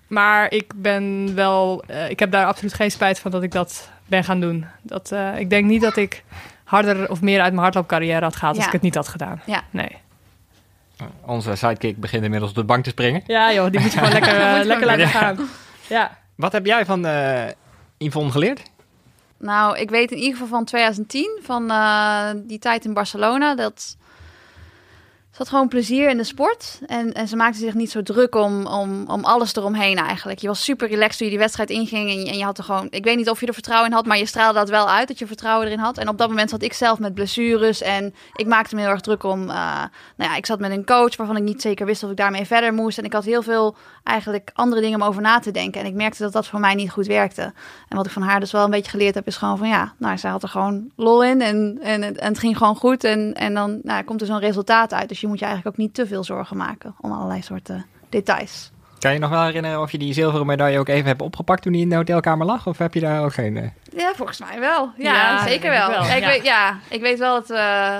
[0.07, 3.89] maar ik ben wel, eh, ik heb daar absoluut geen spijt van dat ik dat
[4.05, 4.65] ben gaan doen.
[4.81, 6.23] Dat, eh, ik denk niet dat ik
[6.63, 9.41] harder of meer uit mijn hardloopcarrière had gehaald als ik het niet had gedaan.
[9.45, 9.61] Ja.
[9.71, 9.97] Nee.
[11.25, 13.23] Onze sidekick begint inmiddels op de bank te springen.
[13.27, 15.07] Ja joh, die moet je gewoon lekker, eh, Moet je lekker laten Ja.
[15.07, 15.37] gaan.
[15.87, 16.17] Ja.
[16.35, 17.47] Wat heb jij van eh
[17.97, 18.61] Yvonne geleerd?
[19.37, 23.97] Nou, ik weet in ieder geval van 2010, van eh, die tijd in Barcelona, dat
[25.39, 26.79] had gewoon plezier in de sport.
[26.85, 30.39] En, en ze maakte zich niet zo druk om, om, om alles eromheen eigenlijk.
[30.39, 32.09] Je was super relaxed toen je die wedstrijd inging.
[32.09, 33.95] En je, en je had er gewoon, ik weet niet of je er vertrouwen in
[33.95, 35.97] had, maar je straalde dat wel uit dat je vertrouwen erin had.
[35.97, 37.81] En op dat moment zat ik zelf met blessures.
[37.81, 39.55] En ik maakte me heel erg druk om, eh,
[40.15, 42.45] nou ja, ik zat met een coach waarvan ik niet zeker wist of ik daarmee
[42.45, 42.97] verder moest.
[42.97, 43.75] En ik had heel veel
[44.09, 45.81] eigenlijk andere dingen om over na te denken.
[45.81, 47.41] En ik merkte dat dat voor mij niet goed werkte.
[47.87, 49.93] En wat ik van haar dus wel een beetje geleerd heb, is gewoon van ja,
[49.97, 53.03] nou, zij had er gewoon lol in en, en, het- en het ging gewoon goed.
[53.03, 55.09] En, en dan nou, komt er zo'n resultaat uit.
[55.09, 58.71] Dus je moet je eigenlijk ook niet te veel zorgen maken om allerlei soorten details.
[58.99, 61.71] Kan je nog wel herinneren of je die zilveren medaille ook even hebt opgepakt toen
[61.73, 62.67] hij in de hotelkamer lag?
[62.67, 63.57] Of heb je daar ook geen...
[63.57, 64.91] eh, Ja, volgens mij wel.
[64.97, 65.89] Ja, Ja, zeker wel.
[65.89, 66.27] wel, Ja, ik ja.
[66.29, 67.49] Weet, ja, ik weet wel dat...
[67.49, 67.97] eh,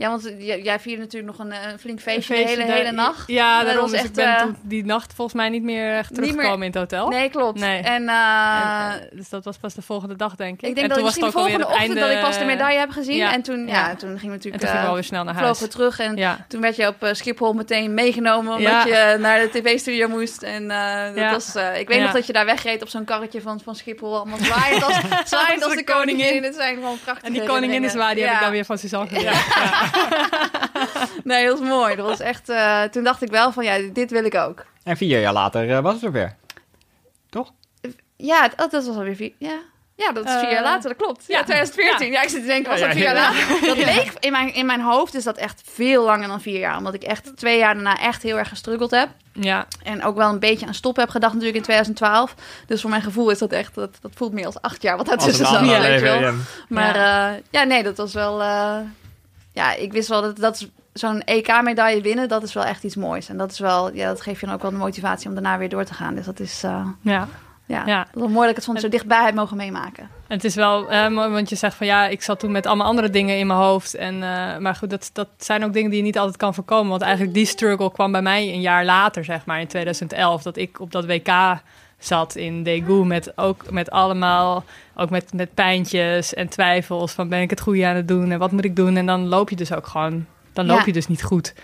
[0.00, 3.22] ja, want j- jij vierde natuurlijk nog een, eh, flink feestje, de hele, hele nacht.
[3.26, 5.96] Ja, Dat daarom was echt, ik ben eh, toen die nacht volgens mij niet meer
[5.96, 7.08] echt niet meer- teruggekomen in het hotel.
[7.08, 7.60] Nee, klopt.
[7.60, 7.78] Nee.
[7.82, 10.68] En, eh, En, eh, dus dat was pas de volgende dag, denk ik.
[10.68, 12.14] ik denk en dat toen misschien de was het ook volgende ochtend het dat ik
[12.14, 13.16] einde- pas de medaille heb gezien.
[13.16, 13.32] ja.
[13.32, 14.62] En toen, ja, toen gingen we En natuurlijk...
[14.64, 15.60] toen we eh, snel naar vlogen huis.
[15.60, 16.44] we terug en Ja.
[16.48, 19.12] toen werd je op eh, Schiphol meteen meegenomen omdat Ja.
[19.12, 20.42] je naar de tv-studio moest.
[20.42, 23.40] En eh, dat was, eh, ik weet nog dat je daar wegreed op zo'n karretje
[23.40, 24.16] van, van Schiphol.
[24.16, 24.94] Allemaal zwaaiend als,
[25.32, 26.42] zwaaiend als de de koningin.
[26.42, 28.78] Het zijn gewoon prachtige En die koningin is waar, die heb ik dan weer van
[28.78, 29.08] Suzanne.
[31.24, 31.96] Nee, dat was mooi.
[31.96, 34.64] Dat was echt, eh, toen dacht ik wel van ja, dit wil ik ook.
[34.84, 36.36] En vier jaar later eh, was het zover.
[37.30, 37.52] Toch?
[38.16, 39.32] Ja, het- oh, dat was alweer vier.
[39.38, 39.58] Ja,
[39.96, 41.24] Ja, dat is vier Eh, jaar later, dat klopt.
[41.26, 41.44] Ja, ja.
[41.44, 42.10] 2014.
[42.12, 42.22] Ja.
[42.22, 43.12] ik zit te denken, was dat ja, vier ja.
[43.14, 43.60] jaar later?
[43.68, 46.76] Dat leek, in mijn, in mijn hoofd is dat echt veel langer dan vier jaar.
[46.76, 49.08] Omdat ik echt twee jaar daarna echt heel erg gestruggeld heb.
[49.32, 52.34] Ja, En ook wel een beetje aan stop heb gedacht natuurlijk in 2012.
[52.66, 55.06] Dus voor mijn gevoel is dat echt, dat, dat voelt meer als acht jaar wat
[55.06, 55.56] daartussen zat.
[55.56, 56.14] ander weet je wel.
[56.20, 56.42] leven, ja.
[56.68, 57.38] Maar ja.
[57.50, 58.42] ja, nee, dat was wel...
[58.42, 58.76] eh,
[59.52, 63.28] ja, ik wist wel dat, dat zo'n EK-medaille winnen, dat is wel echt iets moois.
[63.28, 65.58] En dat is wel, ja, dat geeft je dan ook wel de motivatie om daarna
[65.58, 66.14] weer door te gaan.
[66.14, 67.28] Dus dat is, eh, ja.
[67.66, 67.98] ja, Ja.
[67.98, 70.02] dat is wel mooi dat ik het soms zo dichtbij heb mogen meemaken.
[70.02, 72.66] En Het is wel eh, mooi, want je zegt van ja, ik zat toen met
[72.66, 73.94] allemaal andere dingen in mijn hoofd.
[73.94, 76.90] En, eh, maar goed, dat, dat zijn ook dingen die je niet altijd kan voorkomen.
[76.90, 80.42] Want eigenlijk die struggle kwam bij mij een jaar later, zeg maar, in 2011.
[80.42, 81.30] Dat ik op dat WK
[81.98, 84.64] zat in Daegu met ook met allemaal,
[85.00, 88.38] ook met, met pijntjes en twijfels van ben ik het goede aan het doen en
[88.38, 88.96] wat moet ik doen?
[88.96, 90.82] En dan loop je dus ook gewoon, dan loop Ja.
[90.86, 91.54] je dus niet goed.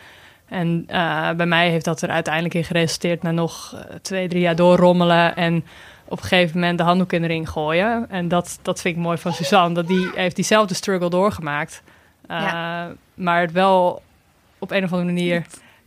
[0.49, 4.41] En eh, bij mij heeft dat er uiteindelijk in geresulteerd naar nog eh, twee, drie
[4.41, 5.65] jaar doorrommelen en
[6.05, 8.07] op een gegeven moment de handdoek in de ring gooien.
[8.11, 11.83] En dat, dat vind ik mooi van Suzanne, dat die heeft diezelfde struggle doorgemaakt.
[12.31, 14.03] Uh, Maar het wel
[14.59, 15.47] op een of andere manier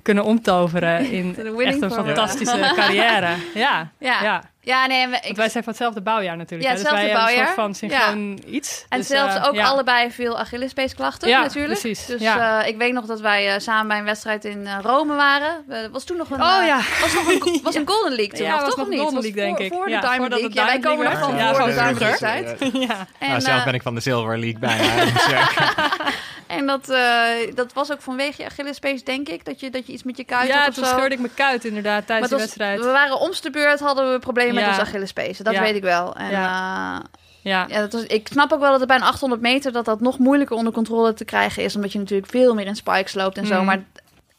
[0.09, 3.27] kunnen omtoveren in echt een fantastische carrière.
[3.53, 4.43] Ja, Ja, ja.
[4.61, 6.69] ja nee, we- ik, wij zijn van hetzelfde bouwjaar natuurlijk.
[6.69, 6.81] Ja, hè?
[6.83, 7.75] Dus wij hetzelfde hebben een bouwjaar.
[7.77, 8.85] soort van synchroon iets.
[8.89, 9.65] en Dus, zelfs eh, ook ja.
[9.65, 11.79] allebei veel Achillespeesklachten Ja, natuurlijk.
[11.79, 12.61] precies, Dus ja.
[12.61, 15.63] eh, ik weet nog dat wij eh, samen bij een wedstrijd in Rome waren.
[15.69, 16.79] Het was toen nog een, Oh ja.
[17.01, 18.99] was nog een, was een Golden League toen Ja, nog, was toch nog niet?
[18.99, 19.77] Golden League, voor- denk ik.
[19.77, 20.53] Voor de Ja, Diamond League.
[20.53, 21.99] Ja, wij komen nog van voor de Diamond.
[21.99, 22.57] League tijd.
[22.73, 23.07] ja.
[23.19, 24.83] En, zelf ben ik van de Silver League bijna.
[26.49, 29.45] Eh, En dat, eh, dat was ook vanwege je Achillespees, denk ik.
[29.45, 31.65] Dat je, dat je iets met je kuit ja, had toen scheurde ik mijn kuit
[31.65, 32.79] inderdaad tijdens de wedstrijd.
[32.79, 35.37] we waren omste de beurt, hadden we problemen met onze Achillespees.
[35.37, 35.61] Dat Ja.
[35.61, 36.15] weet ik wel.
[36.15, 37.01] En, ja.
[37.41, 37.65] Ja.
[37.69, 39.99] ja, dat was, ik snap ook wel dat het bij een 800 meter dat dat
[39.99, 41.75] nog moeilijker onder controle te krijgen is.
[41.75, 43.55] Omdat je natuurlijk veel meer in spikes loopt en zo.
[43.55, 43.65] Mhm.
[43.65, 43.83] Maar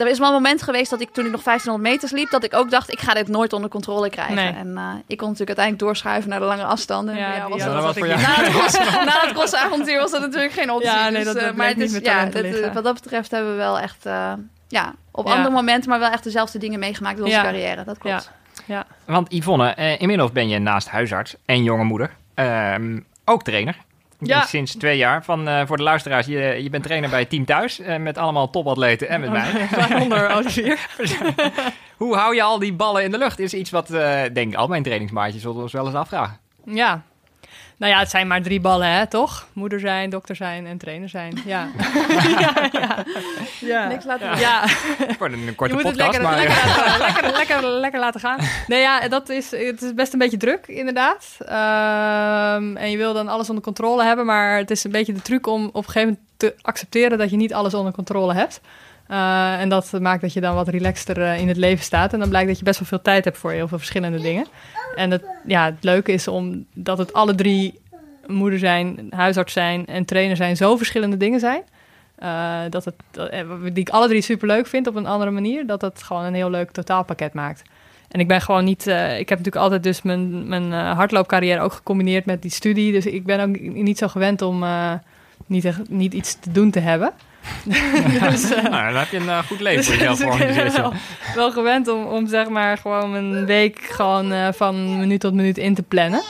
[0.00, 2.44] er is wel een moment geweest dat ik toen ik nog 1500 meters liep, dat
[2.44, 4.34] ik ook dacht, ik ga dit nooit onder controle krijgen.
[4.34, 4.52] Nee.
[4.52, 7.16] En eh, ik kon natuurlijk uiteindelijk doorschuiven naar de lange afstanden.
[7.16, 8.20] Ja, was ja, dat, dat was voor jou.
[8.26, 10.90] na het cross, na het crossavontuur was dat natuurlijk geen optie.
[10.90, 13.30] Ja, nee, Dus, dat- eh, dat maar het is, ja, dat, eh, wat dat betreft
[13.30, 14.32] hebben we wel echt, eh,
[14.68, 15.32] ja, op Ja.
[15.32, 17.42] andere momenten, maar wel echt dezelfde dingen meegemaakt in onze Ja.
[17.42, 17.84] carrière.
[17.84, 18.30] Dat klopt.
[18.66, 18.84] Ja.
[19.04, 23.76] want Yvonne, eh, inmiddels ben je naast huisarts en jonge moeder ehm, ook trainer.
[24.20, 24.42] Ja.
[24.42, 25.24] Sinds twee jaar.
[25.24, 27.78] Van, eh, voor de luisteraars, je, je bent trainer bij Team Thuis.
[27.80, 29.68] eh, met allemaal topatleten en met mij.
[29.76, 30.78] Waaronder Olivier.
[31.96, 33.38] Hoe hou je al die ballen in de lucht?
[33.38, 36.38] Is iets wat, eh, denk ik, al mijn trainingsmaatjes zullen ons wel eens afvragen.
[36.64, 37.02] Ja.
[37.80, 39.46] Nou ja, het zijn maar drie ballen, hè, toch?
[39.52, 41.42] Moeder zijn, dokter zijn en trainer zijn.
[41.44, 41.68] Ja.
[42.38, 43.04] ja, ja.
[43.60, 43.88] ja.
[43.88, 44.38] Niks laten Ja.
[44.38, 44.66] Ja,
[45.18, 46.36] Voor een korte je moet het podcast, lekker, maar...
[46.36, 48.38] lekker, laten, lekker, lekker, lekker laten gaan.
[48.66, 51.36] Nee, ja, dat is, het is best een beetje druk, inderdaad.
[51.38, 55.22] Ehm, en je wil dan alles onder controle hebben, maar het is een beetje de
[55.22, 58.60] truc om op een gegeven moment te accepteren dat je niet alles onder controle hebt.
[59.11, 62.12] Eh, en dat maakt dat je dan wat relaxter eh, in het leven staat.
[62.12, 64.46] En dan blijkt dat je best wel veel tijd hebt voor heel veel verschillende dingen.
[64.96, 67.81] En het, ja, het leuke is om dat het alle drie
[68.27, 71.62] moeder zijn, huisarts zijn en trainer zijn zo verschillende dingen zijn.
[72.18, 73.31] Eh, dat het, dat-
[73.62, 75.66] die ik alle drie super leuk vind op een andere manier.
[75.66, 77.62] Dat het gewoon een heel leuk totaalpakket maakt.
[78.09, 78.87] En ik ben gewoon niet.
[78.87, 82.92] ik heb natuurlijk altijd dus mijn, mijn hardloopcarrière ook gecombineerd met die studie.
[82.92, 84.64] Dus ik ben ook niet zo gewend om
[85.46, 87.12] niet, echt- niet iets te doen te hebben.
[88.31, 90.38] dus, eh, Nou, dan heb je een eh, goed leven voor dus jezelf ik ben
[90.38, 90.76] georganiseerd.
[90.81, 90.92] wel,
[91.35, 95.59] wel gewend om, om zeg maar gewoon een week gewoon eh, van minuut tot minuut
[95.59, 96.20] in te plannen.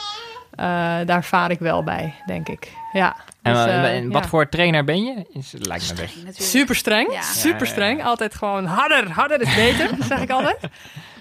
[0.51, 0.65] Eh,
[1.05, 2.71] daar vaar ik wel bij, denk ik.
[2.93, 3.15] Ja.
[3.41, 4.29] En, Dus, en wat ja.
[4.29, 5.25] voor trainer ben je?
[5.33, 6.15] Is, lijkt me weg.
[6.15, 6.41] Natuurlijk.
[6.41, 7.21] Super streng, Ja.
[7.21, 8.03] super streng.
[8.03, 10.57] Altijd gewoon harder, harder is beter, zeg ik altijd.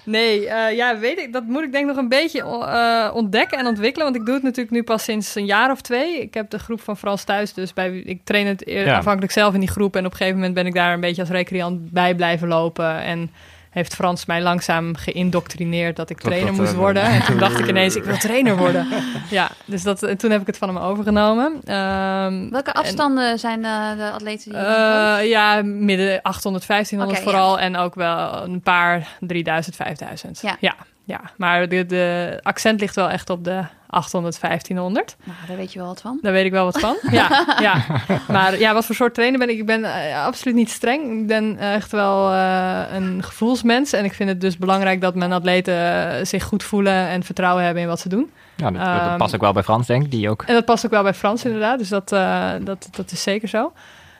[0.04, 3.58] Nee, eh, ja, weet ik, dat moet ik denk ik nog een beetje eh, ontdekken
[3.58, 4.06] en ontwikkelen.
[4.06, 6.20] Want ik doe het natuurlijk nu pas sinds een jaar of twee.
[6.20, 8.96] Ik heb de groep van Frans thuis, dus bij, ik train het Ja.
[8.96, 9.96] afhankelijk zelf in die groep.
[9.96, 13.00] En op een gegeven moment ben ik daar een beetje als recreant bij blijven lopen.
[13.00, 13.30] En
[13.70, 17.02] heeft Frans mij langzaam geïndoctrineerd dat ik Dat- trainer dat, moest eh, worden.
[17.02, 18.87] En toen dacht ik ineens, ik wil trainer worden.
[19.30, 21.61] Ja, dus dat, en toen heb ik het van hem overgenomen.
[21.64, 24.74] Ehm, Welke afstanden zijn de, de atleten die je eh,
[25.14, 25.26] coacht?
[25.26, 27.59] ja, midden 800, 1500 Oké, vooral.
[27.61, 30.40] En ook wel een paar 3000, 5000.
[30.42, 30.56] Ja.
[30.61, 30.74] ja,
[31.11, 31.20] ja.
[31.37, 35.16] Maar de, de accent ligt wel echt op de 800, 1500.
[35.25, 36.18] Nou, daar weet je wel wat van.
[36.23, 36.96] Daar weet ik wel wat van.
[37.11, 37.85] Ja, ja.
[38.29, 39.59] Maar ja, wat voor soort trainer ben ik?
[39.59, 41.20] Ik ben eh, absoluut niet streng.
[41.20, 43.92] Ik ben echt wel eh, een gevoelsmens.
[43.92, 47.64] En ik vind het dus belangrijk dat mijn atleten eh, zich goed voelen en vertrouwen
[47.64, 48.31] hebben in wat ze doen.
[48.57, 50.11] Ja, dat, dat Ehm, past ook wel bij Frans, denk ik.
[50.11, 50.42] Die ook.
[50.42, 53.49] En dat past ook wel bij Frans inderdaad, dus dat, eh, dat, dat is zeker
[53.49, 53.73] zo.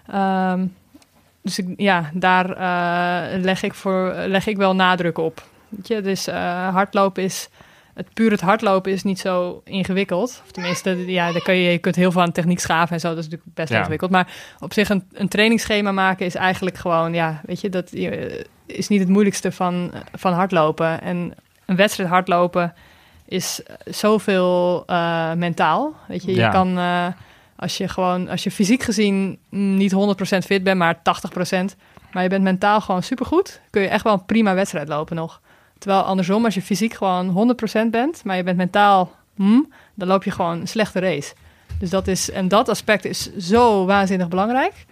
[0.07, 0.67] Ehm,
[1.43, 5.43] dus ik, ja, daar eh, leg, ik voor, leg ik wel nadruk op.
[5.71, 7.49] Weet je, dus eh, hardlopen is,
[7.95, 10.43] het puur het hardlopen is niet zo ingewikkeld.
[10.45, 13.09] Of tenminste, ja, daar kun je, je kunt heel veel aan techniek schaven en zo,
[13.09, 13.79] dat is natuurlijk best Ja.
[13.79, 14.11] ingewikkeld.
[14.11, 18.47] Maar op zich een, een trainingsschema maken is eigenlijk gewoon, ja, weet je, dat je-
[18.67, 21.01] is niet het moeilijkste van, van hardlopen.
[21.01, 21.35] En
[21.67, 22.75] een wedstrijd hardlopen
[23.25, 25.95] is zoveel eh, mentaal.
[26.09, 26.51] Weet je, je Ja.
[26.51, 27.07] kan eh,
[27.57, 31.77] als je gewoon, als je fysiek gezien niet 100% fit bent, maar 80%,
[32.13, 35.41] maar je bent mentaal gewoon supergoed, kun je echt wel een prima wedstrijd lopen nog.
[35.81, 40.25] Terwijl andersom, als je fysiek gewoon 100% bent, maar je bent mentaal, hmm, dan loop
[40.25, 41.35] je gewoon een slechte race.
[41.79, 44.87] Dus dat is, en dat aspect is zo waanzinnig belangrijk.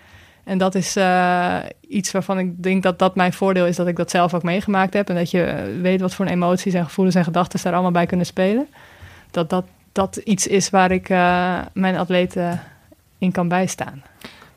[0.45, 1.57] En dat is eh,
[1.89, 4.95] iets waarvan ik denk dat dat mijn voordeel is, dat ik dat zelf ook meegemaakt
[4.95, 5.09] heb.
[5.09, 8.07] En dat je eh, weet wat voor emoties en gevoelens en gedachten daar allemaal bij
[8.07, 8.69] kunnen spelen.
[9.31, 12.63] Dat dat, dat iets is waar ik eh, mijn atleten
[13.19, 14.03] in kan bijstaan.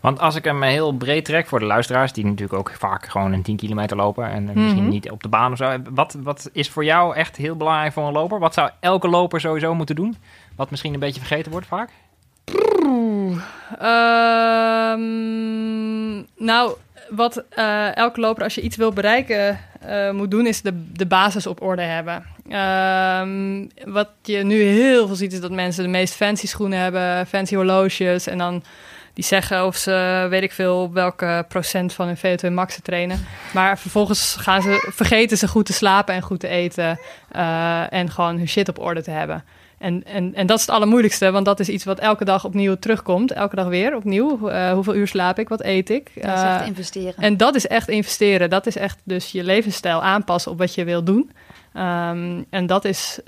[0.02, 3.34] Want als ik hem heel breed trek voor de luisteraars, die natuurlijk ook vaak gewoon
[3.34, 4.90] een 10 kilometer lopen en misschien Mhm.
[4.90, 5.78] niet op de baan of zo.
[5.90, 8.40] Wat, wat is voor jou echt heel belangrijk voor een loper?
[8.40, 10.18] Wat zou elke loper sowieso moeten doen?
[10.56, 11.90] Wat misschien een beetje vergeten wordt vaak?
[14.92, 16.72] Ehm, nou,
[17.10, 21.06] wat eh, elke loper als je iets wil bereiken eh, moet doen, is de, de
[21.06, 22.26] basis op orde hebben.
[22.50, 27.28] Ehm, wat je nu heel veel ziet, is dat mensen de meest fancy schoenen hebben,
[27.28, 28.28] fancy horloges.
[28.28, 28.64] En dan
[29.22, 33.26] die zeggen of ze, weet ik veel, welke procent van hun VO2 max ze trainen.
[33.54, 37.00] Maar vervolgens gaan ze, vergeten ze goed te slapen en goed te eten.
[37.32, 39.44] eh, en gewoon hun shit op orde te hebben.
[39.78, 42.76] En, en, en dat is het allermoeilijkste, want dat is iets wat elke dag opnieuw
[42.76, 43.32] terugkomt.
[43.32, 44.50] Elke dag weer opnieuw.
[44.50, 45.50] Eh, hoeveel uur slaap ik?
[45.50, 46.12] Wat eet ik?
[46.16, 47.16] Dat is echt Eh, investeren.
[47.18, 48.50] en dat is echt investeren.
[48.50, 51.32] Dat is echt dus je levensstijl aanpassen op wat je wil doen.
[51.74, 53.20] Ehm, en dat is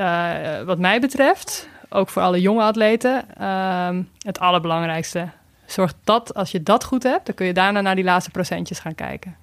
[0.65, 5.27] wat mij betreft, ook voor alle jonge atleten, ehm, het allerbelangrijkste.
[5.65, 8.79] Zorg dat als je dat goed hebt, dan kun je daarna naar die laatste procentjes
[8.79, 9.35] gaan kijken.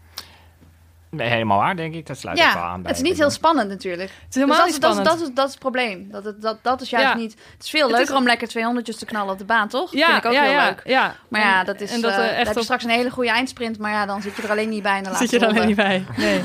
[1.10, 2.06] Nee, helemaal waar, denk ik.
[2.06, 2.90] Dat sluit ook wel ja, aan bij.
[2.90, 4.10] het is niet heel spannend natuurlijk.
[4.10, 5.06] Het is helemaal dus niet dat, is- spannend.
[5.06, 6.08] dat, is, dat, is, dat is het probleem.
[6.10, 7.14] Dat, het, dat, dat is juist Ja.
[7.14, 7.32] niet...
[7.54, 9.92] Het is veel Het leuker is- om lekker 200 te knallen op de baan, toch?
[9.92, 10.80] ja, Vind ik ook ja, heel ja, leuk.
[10.84, 11.14] Ja.
[11.28, 11.90] Maar ja, dat is...
[11.92, 14.22] en dat, dan echt heb je op- straks een hele goede eindsprint, maar ja, dan
[14.22, 15.84] zit je er alleen niet bij in de laatste zit je er alleen ronde.
[15.84, 16.24] niet bij.
[16.24, 16.40] Nee.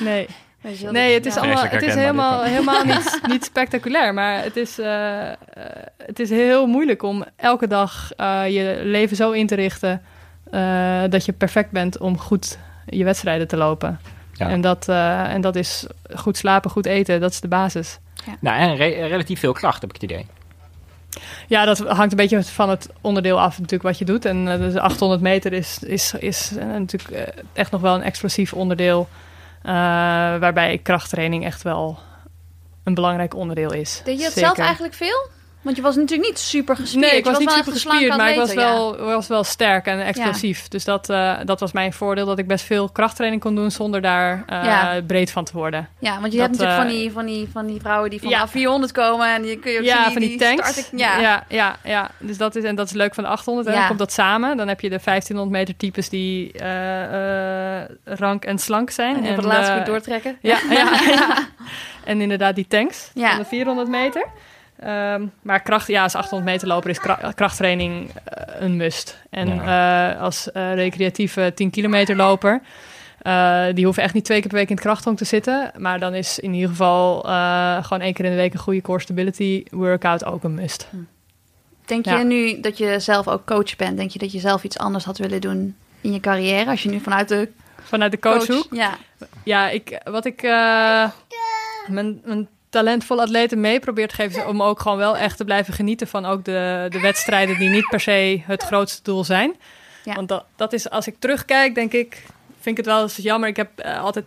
[0.14, 0.28] nee.
[0.90, 1.40] Nee, het is, ja.
[1.40, 4.14] allemaal, het is helemaal, helemaal niet, niet spectaculair.
[4.14, 5.34] Maar het is, eh, eh,
[5.96, 10.02] het is heel moeilijk om elke dag eh, je leven zo in te richten...
[10.50, 14.00] eh, dat je perfect bent om goed je wedstrijden te lopen.
[14.32, 14.48] Ja.
[14.48, 17.20] En, dat, eh, en dat is goed slapen, goed eten.
[17.20, 17.98] Dat is de basis.
[18.40, 20.26] Nou, en re- relatief veel kracht, heb ik het idee.
[21.46, 24.24] Ja, dat hangt een beetje van het onderdeel af natuurlijk wat je doet.
[24.24, 29.08] En eh, dus 800 meter is, is, is natuurlijk echt nog wel een explosief onderdeel...
[29.62, 29.72] eh,
[30.40, 31.98] waarbij krachttraining echt wel
[32.84, 34.00] een belangrijk onderdeel is.
[34.04, 34.48] Deed je het Zeker.
[34.54, 35.28] zelf eigenlijk veel?
[35.68, 37.04] Want je was natuurlijk niet super gespierd.
[37.04, 38.54] Nee, ik was niet super gespierd, maar ik was ja.
[38.56, 40.68] wel, was wel sterk en explosief.
[40.68, 44.00] Dus dat, eh, dat was mijn voordeel, dat ik best veel krachttraining kon doen zonder
[44.02, 45.00] daar eh, Ja.
[45.06, 45.88] breed van te worden.
[45.98, 48.20] Ja, want je Dat, hebt natuurlijk eh, van, die, van, die, van die vrouwen die
[48.20, 48.42] van Ja.
[48.42, 50.68] de 400 komen en die kun je ook Ja, zien, van die, tanks.
[50.68, 51.44] starten- ja.
[51.48, 51.76] ja.
[51.84, 53.66] Ja, Dus dat is, en dat is leuk van de 800.
[53.68, 54.56] En dan komt dat samen.
[54.56, 56.52] Dan heb je de 1500 meter types die
[58.04, 59.24] rank en slank zijn.
[59.24, 60.38] En, op het laatste de- goed doortrekken.
[60.42, 61.46] Ja, ja, ja.
[62.04, 63.28] En inderdaad die tanks Ja.
[63.30, 64.26] van de 400 meter.
[64.80, 69.18] Ehm, maar kracht, ja, als 800 meter loper is kra- krachttraining eh, een must.
[69.30, 72.60] En eh, als eh, recreatieve 10 kilometer loper,
[73.18, 75.70] eh, die hoeven echt niet twee keer per week in het krachthonk te zitten.
[75.76, 78.80] Maar dan is in ieder geval eh, gewoon één keer in de week een goede
[78.80, 80.88] core stability workout ook een must.
[81.84, 83.96] Denk je nu dat je zelf ook coach bent?
[83.96, 86.70] Denk je dat je zelf iets anders had willen doen in je carrière?
[86.70, 87.48] Als je nu vanuit de
[87.82, 88.46] Vanuit de coach...
[88.46, 88.66] coachhoek.
[88.74, 88.96] Ja,
[89.44, 91.10] Ja, ik, wat ik eh,
[91.86, 94.48] mijn, mijn talentvolle atleten mee probeer te geven...
[94.48, 97.58] om ook gewoon wel echt te blijven genieten van ook de, de wedstrijden...
[97.58, 99.54] die niet per se het grootste doel zijn.
[100.04, 100.14] Ja.
[100.14, 102.24] Want dat, dat is, als ik terugkijk, denk ik...
[102.60, 103.48] vind ik het wel eens jammer.
[103.48, 104.24] Ik heb eh, altijd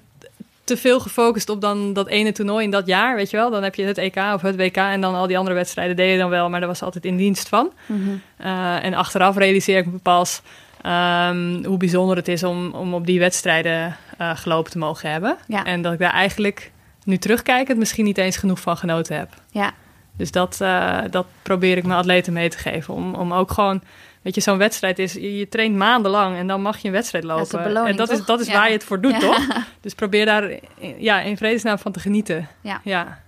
[0.63, 3.49] te veel gefocust op dan dat ene toernooi in dat jaar, weet je wel.
[3.49, 6.11] Dan heb je het EK of het WK en dan al die andere wedstrijden deed
[6.11, 6.49] je dan wel...
[6.49, 7.71] maar dat was altijd in dienst van.
[7.85, 8.09] Mhm.
[8.37, 10.41] Eh, en achteraf realiseer ik me pas
[10.81, 15.37] ehm, hoe bijzonder het is om, om op die wedstrijden eh, gelopen te mogen hebben.
[15.47, 15.65] Ja.
[15.65, 16.71] En dat ik daar eigenlijk
[17.11, 19.29] nu terugkijkend misschien niet eens genoeg van genoten heb.
[19.51, 19.71] ja.
[20.17, 22.93] Dus dat, eh, dat probeer ik mijn atleten mee te geven.
[22.93, 23.81] Om, om ook gewoon,
[24.21, 27.23] weet je, zo'n wedstrijd is, je, je traint maandenlang en dan mag je een wedstrijd
[27.23, 27.57] Dat is lopen.
[27.57, 28.53] de beloning, en dat is, dat is Ja.
[28.53, 29.19] waar je het voor doet, Ja.
[29.19, 29.47] toch?
[29.81, 32.47] Dus probeer daar in- ja, in vredesnaam van te genieten.
[32.61, 32.81] Ja.
[32.83, 33.21] ja.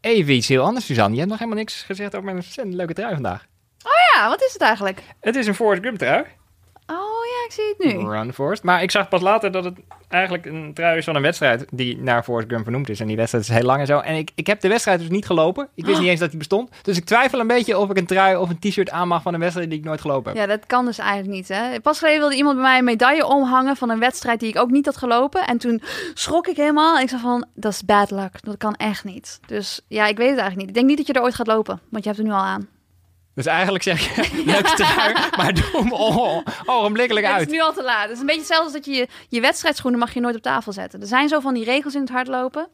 [0.00, 1.10] Even iets heel anders, Suzanne.
[1.12, 3.44] Je hebt nog helemaal niks gezegd over mijn ontzettend leuke trui vandaag.
[4.14, 5.02] ja, wat is het eigenlijk?
[5.20, 6.24] Het is een Forrest Gump trui.
[7.22, 8.08] Oh ja, ik zie het nu.
[8.08, 8.62] Run Forrest.
[8.62, 9.74] Maar ik zag pas later dat het
[10.08, 13.00] eigenlijk een trui is van een wedstrijd die naar Forrest Gump vernoemd is.
[13.00, 13.98] En die wedstrijd is heel lang en zo.
[13.98, 15.68] En ik, ik heb de wedstrijd dus niet gelopen.
[15.74, 16.70] Ik wist niet eens dat die bestond.
[16.82, 19.34] Dus ik twijfel een beetje of ik een trui of een t-shirt aan mag van
[19.34, 20.40] een wedstrijd die ik nooit gelopen heb.
[20.40, 21.48] Ja, dat kan dus eigenlijk niet.
[21.48, 21.80] Hè?
[21.80, 24.70] Pas geleden wilde iemand bij mij een medaille omhangen van een wedstrijd die ik ook
[24.70, 25.46] niet had gelopen.
[25.46, 25.82] En toen
[26.14, 26.96] schrok ik helemaal.
[26.96, 28.42] En ik zei van, dat is bad luck.
[28.42, 29.40] Dat kan echt niet.
[29.46, 30.68] Dus ja, ik weet het eigenlijk niet.
[30.68, 32.44] Ik denk niet dat je er ooit gaat lopen, want je hebt er nu al
[32.44, 32.68] aan.
[33.34, 37.50] Dus eigenlijk zeg je, trui, maar doe hem o- ogenblikkelijk Het is uit.
[37.50, 38.02] nu al te laat.
[38.02, 40.42] Het is een beetje hetzelfde als dat je je, je wedstrijdschoenen mag je nooit op
[40.42, 41.00] tafel zetten.
[41.00, 42.68] Er zijn zo van die regels in het hardlopen.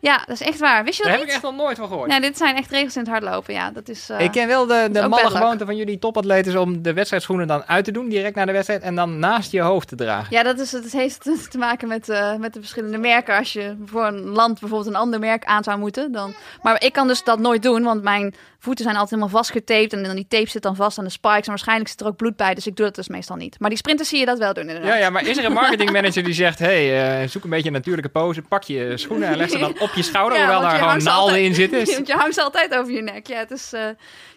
[0.00, 0.84] Ja, dat is echt waar.
[0.84, 2.10] Wist je Daar dat heb ik echt nog nooit van gehoord.
[2.12, 3.54] Ja, dit zijn echt regels in het hardlopen.
[3.54, 4.10] Ja, dat is...
[4.10, 7.46] eh, Ik ken wel de, de malle gewoonte van jullie topatleten is om de wedstrijdschoenen
[7.46, 10.26] dan uit te doen, direct na de wedstrijd, en dan naast je hoofd te dragen.
[10.36, 13.36] Ja, dat, is, het heeft te maken met, eh, met de verschillende merken.
[13.36, 16.12] Als je voor een land bijvoorbeeld een ander merk aan zou moeten.
[16.12, 16.34] Dan...
[16.62, 19.92] Maar ik kan dus dat nooit doen, want mijn voeten zijn altijd helemaal vastgetaped.
[19.92, 21.36] En dan die tape zit dan vast aan de spikes.
[21.42, 23.56] En waarschijnlijk zit er ook bloed bij, dus ik doe dat dus meestal niet.
[23.60, 24.92] Maar die sprinters zie je dat wel doen inderdaad.
[24.92, 27.72] Ja, ja, maar is er een marketingmanager die zegt, hey, eh, zoek een beetje een
[27.72, 30.70] natuurlijke pose, pak je schoenen en leg ze dan op je schouder, Ja, hoewel daar
[30.78, 31.94] gewoon naalden altijd- in zitten.
[31.94, 33.26] Want je hangt ze altijd over je nek.
[33.26, 33.82] Ja, het is, eh,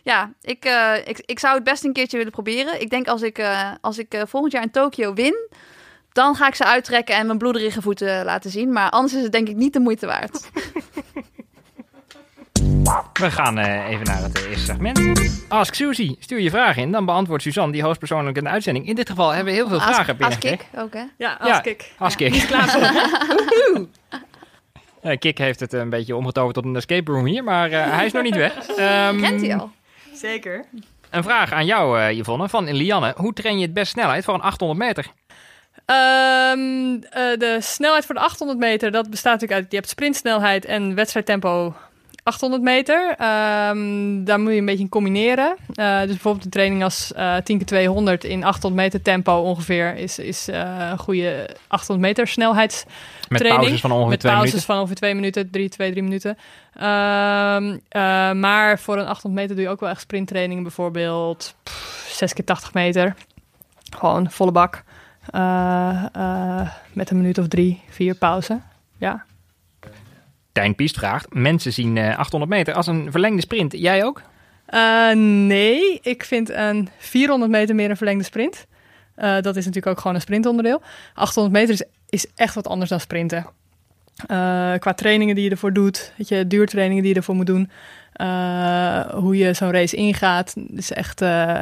[0.03, 2.81] ja ik, eh, ik, ik zou het best een keertje willen proberen.
[2.81, 5.35] Ik denk als ik, eh, als ik eh, volgend jaar in Tokio win,
[6.11, 8.71] dan ga ik ze uittrekken en mijn bloederige voeten laten zien.
[8.73, 10.39] Maar anders is het denk ik niet de moeite waard.
[13.13, 14.99] We gaan eh, even naar het eerste segment.
[15.47, 16.15] Ask Suzy.
[16.19, 18.87] Stuur je vraag in, dan beantwoordt Suzanne die hoogstpersoonlijk in de uitzending.
[18.87, 20.65] In dit geval hebben we heel veel Ask- vragen ask binnengekregen.
[20.73, 21.03] ik ook, hè?
[21.17, 21.91] Ja, als Ja, ik.
[21.97, 22.43] Ask Ja, ik.
[22.47, 22.67] klaar
[25.01, 28.05] Eh, Kik heeft het een beetje omgetoverd tot een escape room hier, maar eh, hij
[28.05, 28.67] is nog niet weg.
[28.67, 29.71] Ehm, Rent hij al?
[30.13, 30.65] Zeker.
[31.09, 33.13] Een vraag aan jou, eh Yvonne, van Lianne.
[33.17, 35.11] Hoe train je het best snelheid voor een 800 meter?
[35.85, 39.71] Ehm, eh, de snelheid voor de 800 meter, dat bestaat natuurlijk uit...
[39.71, 41.75] Je hebt sprintsnelheid en wedstrijdtempo
[42.23, 43.15] 800 meter.
[43.17, 45.55] Ehm, daar moet je een beetje in combineren.
[45.73, 49.95] Eh, dus bijvoorbeeld een training als eh 10 keer 200 in 800 meter tempo ongeveer...
[49.95, 52.83] is, is eh, een goede 800 meter snelheids...
[53.29, 54.73] Met pauzes van ongeveer met twee pauzes minuten.
[54.73, 56.37] van ongeveer twee minuten, drie, twee, drie minuten.
[56.73, 60.63] Ehm, eh, maar voor een 800 meter doe je ook wel echt sprinttrainingen.
[60.63, 63.15] Bijvoorbeeld pff, 6 keer 80 meter.
[63.97, 64.83] Gewoon volle bak.
[65.29, 68.59] Eh, eh, met een minuut of drie, vier pauze.
[68.97, 69.25] Ja.
[70.51, 73.73] Tijn Piest vraagt, mensen zien eh, 800 meter als een verlengde sprint.
[73.77, 74.21] Jij ook?
[74.65, 78.65] Eh, nee, ik vind een 400 meter meer een verlengde sprint.
[79.15, 80.81] Eh, dat is natuurlijk ook gewoon een sprintonderdeel.
[81.13, 83.45] 800 meter is, is echt wat anders dan sprinten.
[84.27, 87.69] Eh, qua trainingen die je ervoor doet, weet je, duurtrainingen die je ervoor moet doen.
[88.13, 91.61] eh, hoe je zo'n race ingaat, is echt, eh,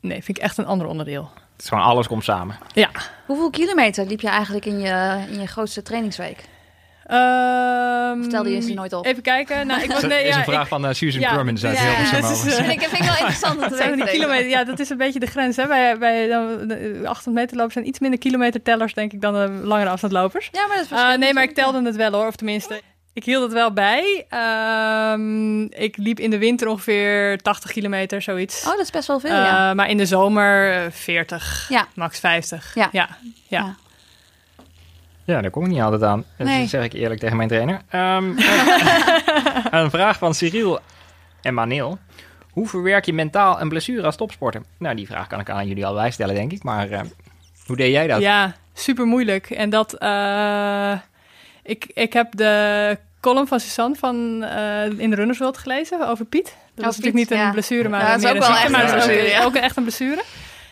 [0.00, 1.30] nee, vind ik echt een ander onderdeel.
[1.52, 2.56] Het is gewoon alles komt samen.
[2.74, 2.90] Ja.
[3.26, 6.44] Hoeveel kilometer liep je eigenlijk in je, in je grootste trainingsweek?
[7.06, 9.06] Ehm, Stelde je ze nooit op?
[9.06, 9.66] Even kijken.
[9.66, 11.36] Nou, ik was, Dat nee, is ja, een vraag ik- van eh, Susan ja, uit
[11.38, 11.70] ja, Hilversum.
[11.70, 11.84] dit is,
[12.16, 12.44] overigens.
[12.56, 13.96] eh, Vind ik, vind ik wel interessant Dat weten.
[13.96, 15.56] die kilometer, ja, dat is een beetje de grens.
[15.56, 15.66] Hè?
[15.66, 19.60] Bij, bij dan- de 800 meter lopers zijn iets minder kilometertellers, denk ik, dan de
[19.62, 20.48] langere afstandlopers.
[20.52, 22.26] Ja, maar dat is Uh, nee, maar ik telde het wel hoor.
[22.26, 22.80] Of tenminste,
[23.12, 24.24] ik hield het wel bij.
[24.28, 28.64] Ehm, ik liep in de winter ongeveer 80 kilometer, zoiets.
[28.64, 29.74] Oh, dat is best wel veel, Uh, ja.
[29.74, 31.86] Maar in de zomer eh, 40, Ja.
[31.94, 32.74] max 50.
[32.74, 32.88] Ja.
[33.48, 33.74] ja.
[35.26, 35.40] Ja.
[35.40, 36.24] Daar kom ik niet altijd aan.
[36.36, 36.66] Dat Nee.
[36.66, 37.80] zeg ik eerlijk tegen mijn trainer.
[37.88, 38.24] Ehm,
[39.82, 40.78] een vraag van Cyril
[41.42, 41.98] en Maneel.
[42.50, 44.62] Hoe verwerk je mentaal een blessure als topsporter?
[44.78, 46.62] Nou, die vraag kan ik aan jullie allebei stellen, denk ik.
[46.62, 47.00] Maar eh,
[47.66, 48.20] hoe deed jij dat?
[48.20, 49.50] Ja, super moeilijk.
[49.50, 50.92] En dat, eh,
[51.62, 56.24] ik, ik heb de column van Suzanne van, eh, in de Runners World gelezen over
[56.24, 56.44] Piet.
[56.74, 57.50] Dat was Piet, natuurlijk niet een ja.
[57.50, 59.28] blessure, maar Ja, dat is meer ook een wel ziekte, echt maar een dat blessure,
[59.38, 59.44] ja.
[59.44, 60.22] ook echt een blessure.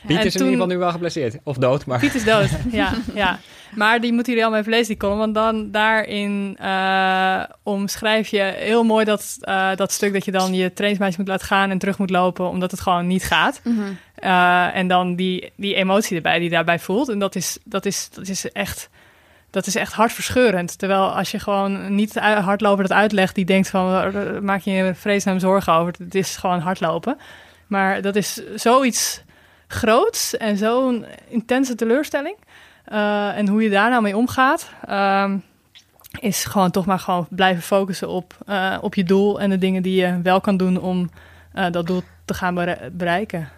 [0.07, 1.37] Piet En is in ieder geval nu wel geblesseerd.
[1.43, 1.99] Of dood, maar...
[1.99, 3.39] Piet is dood, ja, ja.
[3.75, 5.19] Maar die moet jullie allemaal even lezen, die column.
[5.19, 10.55] Want dan daarin eh, omschrijf je heel mooi dat, eh, dat stuk dat je dan
[10.55, 13.61] je trainingsmeisje moet laten gaan en terug moet lopen, omdat het gewoon niet gaat.
[13.65, 13.81] Mhm.
[14.15, 17.09] Eh, en dan die, die emotie erbij die je daarbij voelt.
[17.09, 18.89] En dat is, dat is, dat is echt...
[19.51, 20.79] Dat is echt hartverscheurend.
[20.79, 24.95] Terwijl als je gewoon niet hardloper dat uitlegt, die denkt van "Eh, maak je je
[24.95, 25.95] vreselijk zorgen over.
[25.99, 27.17] Het is gewoon hardlopen.
[27.67, 29.24] Maar dat is zoiets
[29.75, 32.37] groots en zo'n intense teleurstelling.
[32.85, 35.37] Eh, en hoe je daar nou mee omgaat, ehm,
[36.21, 39.83] is gewoon toch maar gewoon blijven focussen op, eh, op je doel en de dingen
[39.83, 41.11] die je wel kan doen om
[41.53, 43.49] eh, dat doel te gaan bere- bereiken.